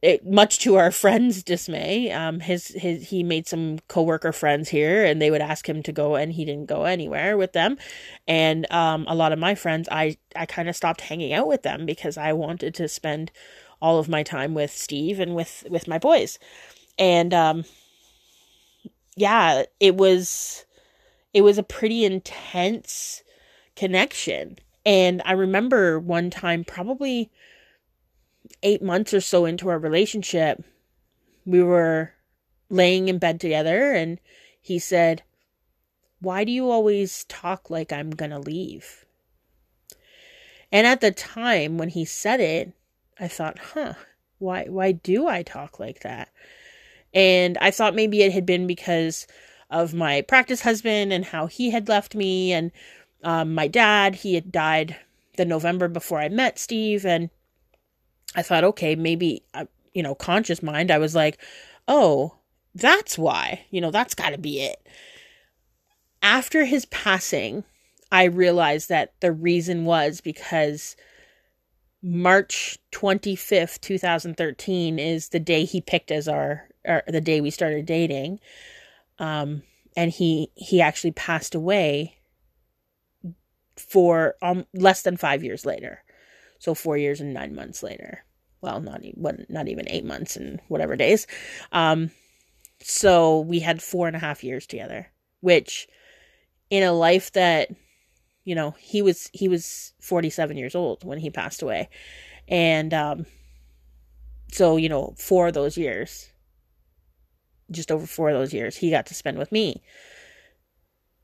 it, 0.05 0.27
much 0.27 0.59
to 0.61 0.77
our 0.77 0.91
friends' 1.03 1.43
dismay, 1.43 2.13
um, 2.13 2.41
his 2.41 2.69
his 2.69 3.09
he 3.09 3.23
made 3.23 3.49
some 3.49 3.79
coworker 3.89 4.33
friends 4.33 4.69
here, 4.69 5.05
and 5.05 5.21
they 5.21 5.31
would 5.31 5.41
ask 5.41 5.69
him 5.69 5.83
to 5.85 5.93
go, 5.93 6.15
and 6.15 6.33
he 6.33 6.45
didn't 6.45 6.67
go 6.67 6.85
anywhere 6.85 7.37
with 7.37 7.53
them. 7.53 7.79
And 8.29 8.71
um, 8.71 9.07
a 9.09 9.15
lot 9.15 9.33
of 9.33 9.39
my 9.39 9.55
friends, 9.55 9.89
I 9.91 10.19
I 10.37 10.47
kind 10.47 10.69
of 10.69 10.77
stopped 10.77 11.01
hanging 11.01 11.33
out 11.33 11.49
with 11.49 11.63
them 11.63 11.87
because 11.87 12.19
I 12.19 12.33
wanted 12.35 12.75
to 12.75 12.89
spend 12.89 13.33
all 13.81 13.99
of 13.99 14.09
my 14.09 14.23
time 14.23 14.55
with 14.55 14.71
Steve 14.71 15.19
and 15.21 15.35
with 15.35 15.65
with 15.71 15.89
my 15.89 15.99
boys. 15.99 16.39
And 16.99 17.33
um, 17.33 17.65
yeah, 19.17 19.65
it 19.81 19.97
was 19.97 20.67
it 21.33 21.43
was 21.43 21.59
a 21.59 21.63
pretty 21.63 22.05
intense 22.05 23.23
connection. 23.75 24.59
And 24.87 25.23
I 25.25 25.33
remember 25.33 25.99
one 25.99 26.31
time 26.31 26.63
probably 26.63 27.31
8 28.63 28.83
months 28.83 29.15
or 29.15 29.21
so 29.21 29.45
into 29.45 29.69
our 29.69 29.79
relationship, 29.79 30.63
we 31.45 31.63
were 31.63 32.13
laying 32.69 33.09
in 33.09 33.19
bed 33.19 33.41
together 33.41 33.93
and 33.93 34.19
he 34.61 34.79
said, 34.79 35.23
"Why 36.21 36.45
do 36.45 36.53
you 36.53 36.71
always 36.71 37.25
talk 37.25 37.71
like 37.71 37.93
I'm 37.93 38.13
to 38.13 38.39
leave?" 38.39 39.05
And 40.73 40.87
at 40.87 41.01
the 41.01 41.13
time 41.13 41.79
when 41.79 41.91
he 41.91 42.05
said 42.05 42.41
it, 42.41 42.73
I 43.19 43.29
thought, 43.29 43.59
"Huh, 43.59 43.95
why 44.39 44.65
why 44.65 44.93
do 44.93 45.27
I 45.27 45.43
talk 45.43 45.79
like 45.79 46.01
that?" 46.01 46.31
And 47.13 47.57
I 47.61 47.71
thought 47.71 47.95
maybe 47.95 48.23
it 48.23 48.33
had 48.33 48.45
been 48.45 48.67
because 48.67 49.27
of 49.71 49.95
my 49.95 50.21
practice 50.23 50.63
husband 50.63 51.13
and 51.13 51.25
how 51.25 51.47
he 51.47 51.71
had 51.71 51.89
left 51.89 52.15
me. 52.15 52.53
And 52.53 52.73
um, 53.23 53.55
my 53.55 53.69
dad, 53.69 54.17
he 54.17 54.35
had 54.35 54.51
died 54.51 54.97
the 55.37 55.45
November 55.45 55.89
before 55.89 56.19
I 56.21 56.29
met 56.29 56.59
Steve. 56.59 57.07
And 57.07 57.31
I 58.35 58.43
thought, 58.43 58.65
okay, 58.65 58.95
maybe, 58.97 59.43
uh, 59.55 59.67
you 59.93 60.03
know, 60.03 60.15
conscious 60.15 60.63
mind, 60.63 60.91
I 60.91 60.99
was 60.99 61.15
like, 61.15 61.39
oh, 61.87 62.37
that's 62.75 63.17
why, 63.17 63.65
you 63.71 63.81
know, 63.81 63.91
that's 63.91 64.15
got 64.15 64.31
to 64.31 64.39
be 64.39 64.61
it. 64.61 64.87
After 66.23 66.65
his 66.65 66.87
passing, 66.87 67.65
I 68.11 68.25
realized 68.25 68.89
that 68.89 69.13
the 69.21 69.33
reason 69.33 69.85
was 69.85 70.21
because 70.21 70.97
March 72.03 72.79
25th, 72.93 73.81
2013 73.81 74.99
is 74.99 75.29
the 75.29 75.41
day 75.41 75.65
he 75.65 75.81
picked 75.81 76.11
as 76.11 76.29
our 76.29 76.69
or 76.87 77.03
the 77.07 77.21
day 77.21 77.41
we 77.41 77.51
started 77.51 77.87
dating. 77.87 78.41
Um, 79.19 79.63
and 79.97 80.11
he 80.11 80.51
he 80.55 80.81
actually 80.81 81.13
passed 81.13 81.55
away 81.55 82.17
for 83.77 84.35
um, 84.43 84.67
less 84.75 85.03
than 85.03 85.17
five 85.17 85.43
years 85.43 85.65
later, 85.65 86.03
so 86.65 86.75
four 86.75 86.97
years 86.97 87.21
and 87.21 87.35
nine 87.35 87.55
months 87.55 87.83
later. 87.83 88.25
Well, 88.63 88.81
not 88.81 89.05
even 89.05 89.47
not 89.51 89.69
even 89.69 89.87
eight 89.89 90.07
months 90.07 90.37
and 90.37 90.61
whatever 90.69 90.97
days. 90.97 91.27
Um, 91.73 92.11
so 92.81 93.41
we 93.41 93.61
had 93.61 93.83
four 93.83 94.07
and 94.07 94.17
a 94.17 94.21
half 94.21 94.43
years 94.43 94.67
together, 94.67 95.11
which 95.41 95.87
in 96.71 96.83
a 96.83 96.93
life 96.93 97.31
that 97.33 97.69
you 98.45 98.55
know 98.55 98.71
he 98.79 99.03
was 99.03 99.29
he 99.35 99.47
was 99.47 99.93
47 100.01 100.57
years 100.57 100.75
old 100.75 101.05
when 101.05 101.19
he 101.19 101.31
passed 101.31 101.63
away 101.63 101.89
and 102.49 102.93
um 102.93 103.27
so 104.51 104.77
you 104.77 104.89
know 104.89 105.15
four 105.17 105.49
of 105.49 105.55
those 105.55 105.77
years 105.77 106.31
just 107.71 107.91
over 107.91 108.07
four 108.07 108.31
of 108.31 108.35
those 108.35 108.53
years 108.53 108.77
he 108.77 108.91
got 108.91 109.07
to 109.07 109.15
spend 109.15 109.39
with 109.39 109.51
me 109.51 109.83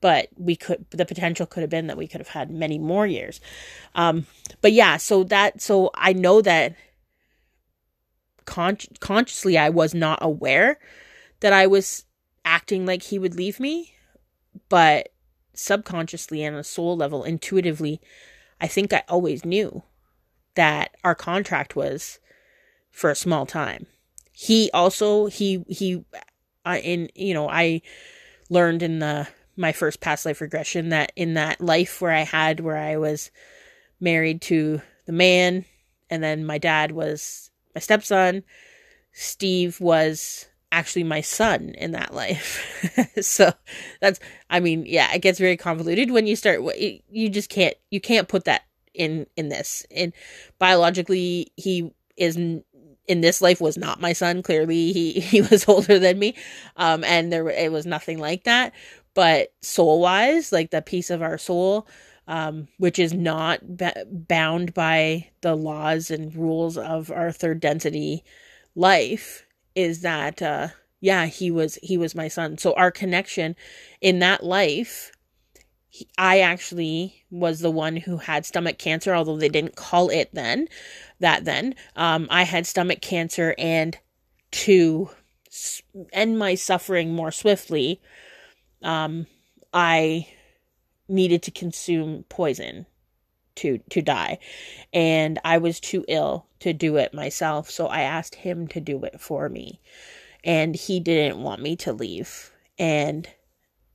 but 0.01 0.29
we 0.35 0.55
could 0.55 0.85
the 0.91 1.05
potential 1.05 1.45
could 1.45 1.61
have 1.61 1.69
been 1.69 1.87
that 1.87 1.97
we 1.97 2.07
could 2.07 2.19
have 2.19 2.29
had 2.29 2.49
many 2.49 2.77
more 2.77 3.07
years. 3.07 3.39
Um 3.95 4.25
but 4.61 4.73
yeah 4.73 4.97
so 4.97 5.23
that 5.25 5.61
so 5.61 5.91
i 5.95 6.13
know 6.13 6.41
that 6.41 6.75
con- 8.45 8.77
consciously 8.99 9.57
i 9.57 9.69
was 9.69 9.93
not 9.93 10.19
aware 10.21 10.77
that 11.39 11.53
i 11.53 11.65
was 11.65 12.05
acting 12.43 12.85
like 12.85 13.03
he 13.03 13.17
would 13.19 13.35
leave 13.35 13.59
me 13.59 13.93
but 14.69 15.09
subconsciously 15.53 16.43
and 16.43 16.55
on 16.55 16.59
a 16.59 16.63
soul 16.63 16.97
level 16.97 17.23
intuitively 17.23 18.01
i 18.59 18.67
think 18.67 18.93
i 18.93 19.03
always 19.07 19.45
knew 19.45 19.83
that 20.55 20.95
our 21.03 21.15
contract 21.15 21.75
was 21.75 22.19
for 22.89 23.09
a 23.09 23.15
small 23.15 23.45
time. 23.45 23.87
He 24.33 24.69
also 24.73 25.27
he 25.27 25.63
he 25.67 26.03
uh, 26.65 26.79
in 26.83 27.09
you 27.15 27.33
know 27.33 27.49
I 27.49 27.81
learned 28.49 28.83
in 28.83 28.99
the 28.99 29.27
my 29.55 29.71
first 29.71 29.99
past 29.99 30.25
life 30.25 30.41
regression 30.41 30.89
that 30.89 31.11
in 31.15 31.33
that 31.35 31.61
life 31.61 32.01
where 32.01 32.11
I 32.11 32.21
had 32.21 32.59
where 32.59 32.77
I 32.77 32.97
was 32.97 33.31
married 33.99 34.41
to 34.41 34.81
the 35.05 35.11
man 35.11 35.65
and 36.09 36.23
then 36.23 36.45
my 36.45 36.57
dad 36.57 36.91
was 36.91 37.51
my 37.75 37.79
stepson 37.79 38.43
Steve 39.13 39.79
was 39.79 40.47
actually 40.71 41.03
my 41.03 41.21
son 41.21 41.69
in 41.77 41.91
that 41.91 42.13
life 42.13 43.09
so 43.21 43.51
that's 43.99 44.19
i 44.49 44.59
mean 44.59 44.85
yeah 44.87 45.13
it 45.13 45.21
gets 45.21 45.37
very 45.37 45.57
convoluted 45.57 46.11
when 46.11 46.25
you 46.25 46.35
start 46.35 46.61
you 46.77 47.29
just 47.29 47.49
can't 47.49 47.75
you 47.89 47.99
can't 47.99 48.29
put 48.29 48.45
that 48.45 48.61
in 48.93 49.27
in 49.35 49.49
this 49.49 49.85
and 49.93 50.13
biologically 50.59 51.51
he 51.57 51.91
is 52.15 52.37
in 53.07 53.19
this 53.19 53.41
life 53.41 53.59
was 53.59 53.77
not 53.77 53.99
my 53.99 54.13
son. 54.13 54.41
Clearly, 54.41 54.93
he 54.93 55.11
he 55.19 55.41
was 55.41 55.67
older 55.67 55.99
than 55.99 56.17
me, 56.17 56.35
um, 56.77 57.03
and 57.03 57.31
there 57.31 57.47
it 57.49 57.71
was 57.71 57.85
nothing 57.85 58.19
like 58.19 58.45
that. 58.45 58.73
But 59.13 59.53
soul 59.61 59.99
wise, 60.01 60.51
like 60.51 60.71
the 60.71 60.81
piece 60.81 61.09
of 61.09 61.21
our 61.21 61.37
soul, 61.37 61.87
um, 62.27 62.67
which 62.77 62.99
is 62.99 63.13
not 63.13 63.77
ba- 63.77 64.05
bound 64.09 64.73
by 64.73 65.29
the 65.41 65.55
laws 65.55 66.11
and 66.11 66.33
rules 66.35 66.77
of 66.77 67.11
our 67.11 67.31
third 67.31 67.59
density 67.59 68.23
life, 68.75 69.45
is 69.75 70.01
that 70.01 70.41
uh, 70.41 70.69
yeah, 71.01 71.25
he 71.25 71.51
was 71.51 71.75
he 71.83 71.97
was 71.97 72.15
my 72.15 72.27
son. 72.27 72.57
So 72.57 72.73
our 72.73 72.91
connection 72.91 73.55
in 74.01 74.19
that 74.19 74.43
life 74.43 75.11
I 76.17 76.39
actually 76.39 77.25
was 77.29 77.59
the 77.59 77.71
one 77.71 77.97
who 77.97 78.17
had 78.17 78.45
stomach 78.45 78.77
cancer, 78.77 79.13
although 79.13 79.37
they 79.37 79.49
didn't 79.49 79.75
call 79.75 80.09
it 80.09 80.29
then, 80.33 80.67
that 81.19 81.43
then. 81.45 81.75
Um, 81.95 82.27
I 82.29 82.43
had 82.43 82.65
stomach 82.65 83.01
cancer, 83.01 83.55
and 83.57 83.97
to 84.51 85.09
end 86.13 86.39
my 86.39 86.55
suffering 86.55 87.13
more 87.13 87.31
swiftly, 87.31 87.99
um, 88.83 89.27
I 89.73 90.27
needed 91.07 91.43
to 91.43 91.51
consume 91.51 92.23
poison 92.29 92.85
to 93.53 93.79
to 93.89 94.01
die 94.01 94.39
and 94.93 95.37
i 95.43 95.57
was 95.57 95.81
too 95.81 96.05
ill 96.07 96.45
to 96.61 96.71
do 96.71 96.95
it 96.95 97.13
myself 97.13 97.69
so 97.69 97.87
i 97.87 97.99
asked 97.99 98.33
him 98.33 98.65
to 98.65 98.79
do 98.79 99.03
it 99.03 99.19
for 99.19 99.49
me 99.49 99.81
and 100.41 100.73
he 100.73 101.01
didn't 101.01 101.43
want 101.43 101.61
me 101.61 101.75
to 101.75 101.91
leave 101.91 102.53
and 102.79 103.27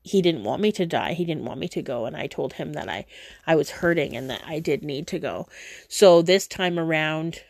he 0.06 0.22
didn't 0.22 0.44
want 0.44 0.62
me 0.62 0.70
to 0.70 0.86
die. 0.86 1.14
He 1.14 1.24
didn't 1.24 1.44
want 1.44 1.58
me 1.58 1.66
to 1.68 1.82
go 1.82 2.06
and 2.06 2.16
I 2.16 2.28
told 2.28 2.52
him 2.52 2.74
that 2.74 2.88
I 2.88 3.06
I 3.46 3.56
was 3.56 3.70
hurting 3.70 4.16
and 4.16 4.30
that 4.30 4.42
I 4.46 4.60
did 4.60 4.84
need 4.84 5.08
to 5.08 5.18
go. 5.18 5.48
So 5.88 6.22
this 6.22 6.46
time 6.46 6.78
around 6.78 7.42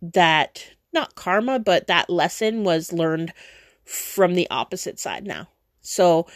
that 0.00 0.64
not 0.92 1.14
karma 1.14 1.58
but 1.58 1.88
that 1.88 2.08
lesson 2.08 2.64
was 2.64 2.92
learned 2.92 3.34
from 3.84 4.34
the 4.34 4.48
opposite 4.50 4.98
side 4.98 5.26
now. 5.26 5.48
So 5.88 6.26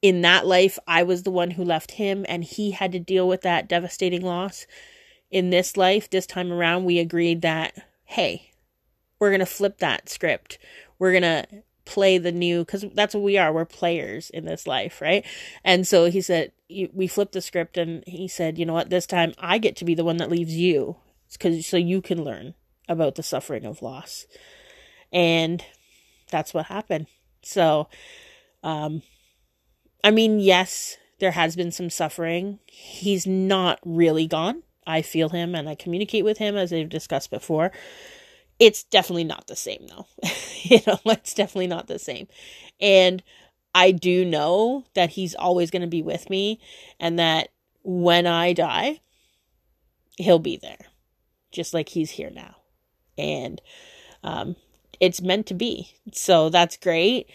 in 0.00 0.22
that 0.22 0.46
life 0.46 0.78
I 0.86 1.04
was 1.04 1.22
the 1.22 1.30
one 1.30 1.52
who 1.52 1.64
left 1.64 1.92
him 1.92 2.26
and 2.28 2.42
he 2.42 2.72
had 2.72 2.92
to 2.92 2.98
deal 2.98 3.28
with 3.28 3.42
that 3.42 3.68
devastating 3.68 4.22
loss. 4.22 4.66
In 5.30 5.50
this 5.50 5.76
life 5.76 6.10
this 6.10 6.26
time 6.26 6.52
around 6.52 6.84
we 6.84 6.98
agreed 6.98 7.42
that 7.42 7.74
hey, 8.04 8.50
we're 9.18 9.30
going 9.30 9.40
to 9.40 9.46
flip 9.46 9.78
that 9.78 10.08
script. 10.08 10.58
We're 10.98 11.12
going 11.12 11.22
to 11.22 11.46
play 11.84 12.18
the 12.18 12.32
new 12.32 12.64
because 12.64 12.84
that's 12.94 13.14
what 13.14 13.24
we 13.24 13.38
are 13.38 13.52
we're 13.52 13.64
players 13.64 14.30
in 14.30 14.44
this 14.44 14.68
life 14.68 15.00
right 15.00 15.26
and 15.64 15.84
so 15.84 16.08
he 16.08 16.20
said 16.20 16.52
we 16.92 17.08
flipped 17.08 17.32
the 17.32 17.40
script 17.40 17.76
and 17.76 18.04
he 18.06 18.28
said, 18.28 18.56
"You 18.56 18.64
know 18.64 18.72
what? 18.72 18.88
This 18.88 19.06
time 19.06 19.34
I 19.38 19.58
get 19.58 19.76
to 19.76 19.84
be 19.84 19.94
the 19.94 20.04
one 20.04 20.16
that 20.18 20.30
leaves 20.30 20.54
you 20.54 20.96
cuz 21.40 21.66
so 21.66 21.76
you 21.76 22.00
can 22.00 22.22
learn 22.22 22.54
about 22.88 23.14
the 23.16 23.22
suffering 23.22 23.64
of 23.64 23.82
loss." 23.82 24.26
And 25.12 25.64
that's 26.30 26.54
what 26.54 26.66
happened. 26.66 27.06
So 27.42 27.88
um 28.62 29.02
I 30.04 30.10
mean, 30.10 30.40
yes, 30.40 30.96
there 31.20 31.30
has 31.32 31.54
been 31.56 31.70
some 31.70 31.90
suffering. 31.90 32.58
He's 32.66 33.26
not 33.26 33.78
really 33.84 34.26
gone. 34.26 34.62
I 34.86 35.02
feel 35.02 35.28
him 35.28 35.54
and 35.54 35.68
I 35.68 35.74
communicate 35.76 36.24
with 36.24 36.38
him 36.38 36.56
as 36.56 36.72
I've 36.72 36.88
discussed 36.88 37.30
before. 37.30 37.70
It's 38.58 38.84
definitely 38.84 39.24
not 39.24 39.46
the 39.46 39.56
same 39.56 39.86
though. 39.88 40.06
you 40.62 40.80
know, 40.86 40.98
it's 41.06 41.34
definitely 41.34 41.68
not 41.68 41.86
the 41.86 41.98
same. 41.98 42.28
And 42.80 43.22
I 43.74 43.92
do 43.92 44.24
know 44.24 44.84
that 44.94 45.10
he's 45.10 45.34
always 45.34 45.70
going 45.70 45.82
to 45.82 45.88
be 45.88 46.02
with 46.02 46.28
me 46.28 46.60
and 47.00 47.18
that 47.18 47.48
when 47.82 48.26
I 48.26 48.52
die, 48.52 49.00
he'll 50.18 50.38
be 50.38 50.56
there, 50.56 50.86
just 51.52 51.74
like 51.74 51.90
he's 51.90 52.12
here 52.12 52.30
now. 52.30 52.56
And 53.16 53.60
um, 54.22 54.56
it's 55.00 55.20
meant 55.22 55.46
to 55.46 55.54
be. 55.54 55.94
So 56.12 56.48
that's 56.48 56.76
great. 56.76 57.28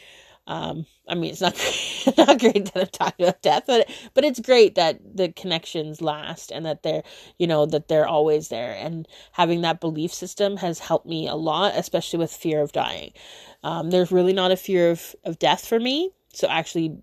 Um, 0.47 0.85
I 1.09 1.15
mean, 1.15 1.31
it's 1.31 1.41
not 1.41 1.55
not 2.17 2.39
great 2.39 2.73
that 2.73 2.77
I'm 2.77 2.87
talking 2.87 3.25
about 3.25 3.41
death, 3.41 3.63
but 3.67 3.89
but 4.13 4.23
it's 4.23 4.39
great 4.39 4.75
that 4.75 4.99
the 5.15 5.29
connections 5.33 6.01
last 6.01 6.51
and 6.51 6.65
that 6.65 6.83
they're 6.83 7.03
you 7.37 7.47
know 7.47 7.65
that 7.65 7.89
they're 7.89 8.07
always 8.07 8.47
there. 8.47 8.73
And 8.73 9.07
having 9.33 9.61
that 9.61 9.81
belief 9.81 10.13
system 10.13 10.57
has 10.57 10.79
helped 10.79 11.05
me 11.05 11.27
a 11.27 11.35
lot, 11.35 11.73
especially 11.75 12.19
with 12.19 12.31
fear 12.31 12.61
of 12.61 12.71
dying. 12.71 13.11
Um, 13.63 13.89
there's 13.89 14.11
really 14.11 14.33
not 14.33 14.51
a 14.51 14.57
fear 14.57 14.89
of 14.89 15.15
of 15.25 15.37
death 15.37 15.67
for 15.67 15.79
me, 15.79 16.11
so 16.33 16.47
actually 16.47 16.97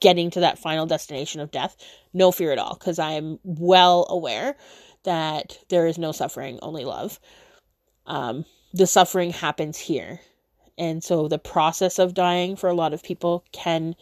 getting 0.00 0.30
to 0.30 0.40
that 0.40 0.58
final 0.58 0.86
destination 0.86 1.40
of 1.40 1.50
death, 1.50 1.76
no 2.12 2.32
fear 2.32 2.52
at 2.52 2.58
all, 2.58 2.74
because 2.74 2.98
I 2.98 3.12
am 3.12 3.38
well 3.44 4.06
aware 4.10 4.56
that 5.04 5.58
there 5.70 5.86
is 5.86 5.98
no 5.98 6.12
suffering, 6.12 6.58
only 6.62 6.84
love. 6.84 7.18
Um, 8.06 8.44
the 8.74 8.86
suffering 8.86 9.30
happens 9.30 9.78
here 9.78 10.20
and 10.78 11.02
so 11.02 11.28
the 11.28 11.38
process 11.38 11.98
of 11.98 12.14
dying 12.14 12.56
for 12.56 12.68
a 12.68 12.74
lot 12.74 12.92
of 12.92 13.02
people 13.02 13.44
can 13.52 13.94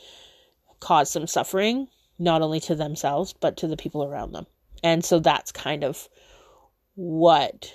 cause 0.80 1.10
some 1.10 1.26
suffering, 1.26 1.88
not 2.18 2.42
only 2.42 2.60
to 2.60 2.74
themselves, 2.74 3.32
but 3.32 3.56
to 3.58 3.66
the 3.66 3.76
people 3.76 4.04
around 4.04 4.32
them. 4.32 4.46
And 4.82 5.04
so 5.04 5.18
that's 5.18 5.52
kind 5.52 5.84
of 5.84 6.08
what 6.94 7.74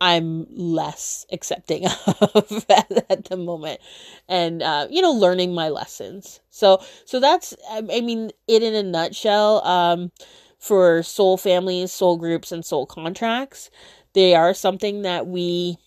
I'm 0.00 0.46
less 0.50 1.26
accepting 1.32 1.86
of 2.20 2.66
at, 2.68 3.10
at 3.10 3.24
the 3.24 3.36
moment, 3.36 3.80
and 4.28 4.62
uh, 4.62 4.86
you 4.90 5.02
know, 5.02 5.10
learning 5.10 5.54
my 5.54 5.68
lessons. 5.70 6.40
So, 6.50 6.82
so 7.04 7.18
that's 7.18 7.54
I 7.70 7.80
mean, 7.80 8.30
it 8.46 8.62
in 8.62 8.74
a 8.74 8.82
nutshell. 8.82 9.64
Um, 9.64 10.12
for 10.58 11.04
soul 11.04 11.36
families, 11.36 11.92
soul 11.92 12.16
groups, 12.16 12.50
and 12.52 12.64
soul 12.64 12.84
contracts, 12.84 13.70
they 14.12 14.34
are 14.34 14.52
something 14.52 15.02
that 15.02 15.26
we 15.26 15.78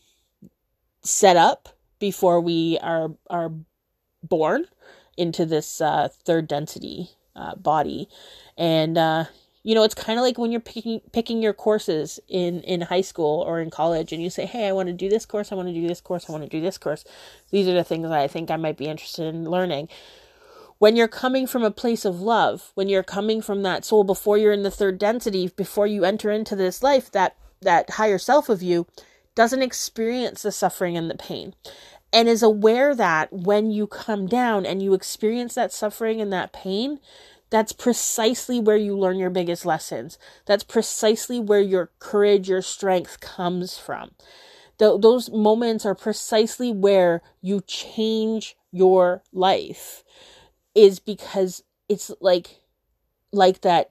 set 1.04 1.38
up 1.38 1.70
before 2.00 2.40
we 2.42 2.78
are 2.82 3.12
are 3.30 3.52
born 4.24 4.66
into 5.18 5.46
this 5.46 5.82
uh, 5.82 6.10
third 6.26 6.48
density 6.48 7.10
uh, 7.36 7.56
body, 7.56 8.08
and 8.58 8.98
uh, 8.98 9.26
you 9.64 9.76
know 9.76 9.84
it's 9.84 9.96
kind 9.96 10.20
of 10.20 10.24
like 10.24 10.38
when 10.38 10.52
you're 10.52 10.62
picking 10.62 11.02
picking 11.12 11.42
your 11.42 11.54
courses 11.54 12.20
in 12.28 12.62
in 12.62 12.82
high 12.82 13.02
school 13.02 13.42
or 13.42 13.62
in 13.62 13.70
college, 13.70 14.12
and 14.12 14.22
you 14.22 14.30
say, 14.30 14.46
"Hey, 14.46 14.68
I 14.68 14.72
want 14.72 14.88
to 14.88 14.94
do 14.94 15.10
this 15.10 15.26
course. 15.26 15.52
I 15.52 15.56
want 15.56 15.68
to 15.68 15.74
do 15.74 15.88
this 15.88 16.02
course. 16.02 16.30
I 16.30 16.32
want 16.32 16.44
to 16.44 16.50
do 16.50 16.62
this 16.62 16.78
course." 16.78 17.04
These 17.52 17.68
are 17.68 17.74
the 17.74 17.84
things 17.84 18.04
that 18.04 18.20
I 18.20 18.28
think 18.28 18.52
I 18.52 18.58
might 18.58 18.78
be 18.78 18.88
interested 18.88 19.34
in 19.34 19.50
learning. 19.50 19.90
When 20.80 20.96
you're 20.96 21.08
coming 21.08 21.46
from 21.46 21.64
a 21.64 21.70
place 21.70 22.06
of 22.06 22.22
love, 22.22 22.72
when 22.74 22.90
you're 22.90 23.04
coming 23.04 23.44
from 23.44 23.62
that 23.62 23.86
soul 23.86 24.04
before 24.04 24.40
you're 24.40 24.52
in 24.52 24.64
the 24.64 24.72
third 24.72 24.98
density, 24.98 25.48
before 25.56 25.86
you 25.86 26.04
enter 26.06 26.32
into 26.32 26.56
this 26.56 26.82
life, 26.82 27.12
that 27.12 27.36
that 27.62 27.92
higher 27.92 28.18
self 28.18 28.50
of 28.50 28.64
you, 28.64 28.88
doesn't 29.36 29.62
experience 29.62 30.42
the 30.42 30.52
suffering 30.52 30.98
and 30.98 31.10
the 31.10 31.16
pain 31.16 31.54
and 32.14 32.28
is 32.28 32.44
aware 32.44 32.94
that 32.94 33.32
when 33.32 33.72
you 33.72 33.88
come 33.88 34.28
down 34.28 34.66
and 34.66 34.82
you 34.82 34.94
experience 34.94 35.56
that 35.56 35.72
suffering 35.72 36.20
and 36.20 36.32
that 36.34 36.52
pain, 36.52 37.00
that's 37.50 37.72
precisely 37.72 38.60
where 38.60 38.78
you 38.78 38.98
learn 38.98 39.18
your 39.18 39.30
biggest 39.30 39.66
lessons. 39.66 40.18
That's 40.46 40.64
precisely 40.64 41.40
where 41.40 41.62
your 41.62 41.92
courage, 42.00 42.50
your 42.50 42.62
strength 42.62 43.20
comes 43.20 43.78
from. 43.78 44.12
Th- 44.78 45.00
those 45.00 45.30
moments 45.30 45.86
are 45.86 45.96
precisely 45.96 46.72
where 46.72 47.22
you 47.42 47.62
change 47.62 48.58
your 48.72 49.24
life, 49.34 50.04
is 50.74 51.00
because 51.00 51.64
it's 51.90 52.12
like, 52.22 52.62
like 53.34 53.62
that, 53.62 53.90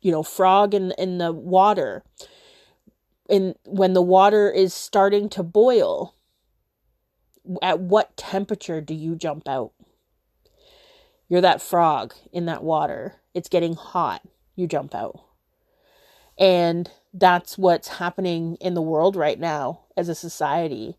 you 0.00 0.10
know, 0.10 0.24
frog 0.24 0.74
in, 0.74 0.92
in 0.98 1.18
the 1.18 1.32
water 1.32 2.02
in 3.30 3.54
when 3.64 3.94
the 3.94 4.02
water 4.02 4.50
is 4.50 4.74
starting 4.74 5.28
to 5.30 5.42
boil 5.42 6.16
at 7.62 7.80
what 7.80 8.16
temperature 8.16 8.80
do 8.80 8.94
you 8.94 9.14
jump 9.14 9.48
out? 9.48 9.72
You're 11.28 11.40
that 11.40 11.62
frog 11.62 12.12
in 12.32 12.46
that 12.46 12.64
water. 12.64 13.20
It's 13.32 13.48
getting 13.48 13.74
hot. 13.74 14.22
You 14.56 14.66
jump 14.66 14.94
out. 14.94 15.20
And 16.38 16.90
that's 17.14 17.56
what's 17.56 17.88
happening 17.88 18.56
in 18.60 18.74
the 18.74 18.82
world 18.82 19.14
right 19.16 19.38
now 19.38 19.82
as 19.96 20.08
a 20.08 20.14
society 20.14 20.96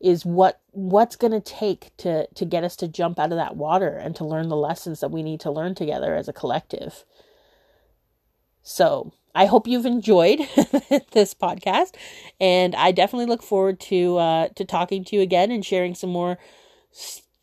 is 0.00 0.24
what 0.26 0.60
what's 0.72 1.16
going 1.16 1.32
to 1.32 1.40
take 1.40 1.96
to 1.96 2.26
to 2.34 2.44
get 2.44 2.64
us 2.64 2.74
to 2.76 2.88
jump 2.88 3.18
out 3.18 3.30
of 3.30 3.38
that 3.38 3.56
water 3.56 3.96
and 3.96 4.16
to 4.16 4.24
learn 4.24 4.48
the 4.48 4.56
lessons 4.56 5.00
that 5.00 5.12
we 5.12 5.22
need 5.22 5.38
to 5.40 5.50
learn 5.50 5.74
together 5.74 6.14
as 6.14 6.28
a 6.28 6.32
collective. 6.32 7.04
So 8.62 9.12
I 9.34 9.46
hope 9.46 9.66
you've 9.66 9.86
enjoyed 9.86 10.40
this 11.12 11.34
podcast, 11.34 11.94
and 12.40 12.74
I 12.74 12.92
definitely 12.92 13.26
look 13.26 13.42
forward 13.42 13.80
to 13.80 14.16
uh, 14.18 14.48
to 14.56 14.64
talking 14.64 15.04
to 15.04 15.16
you 15.16 15.22
again 15.22 15.50
and 15.50 15.64
sharing 15.64 15.94
some 15.94 16.10
more 16.10 16.38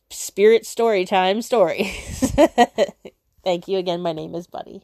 spirit 0.10 0.66
story 0.66 1.06
time 1.06 1.42
stories. 1.42 2.34
Thank 3.44 3.68
you 3.68 3.78
again. 3.78 4.02
My 4.02 4.14
name 4.14 4.36
is 4.36 4.48
Buddy. 4.48 4.84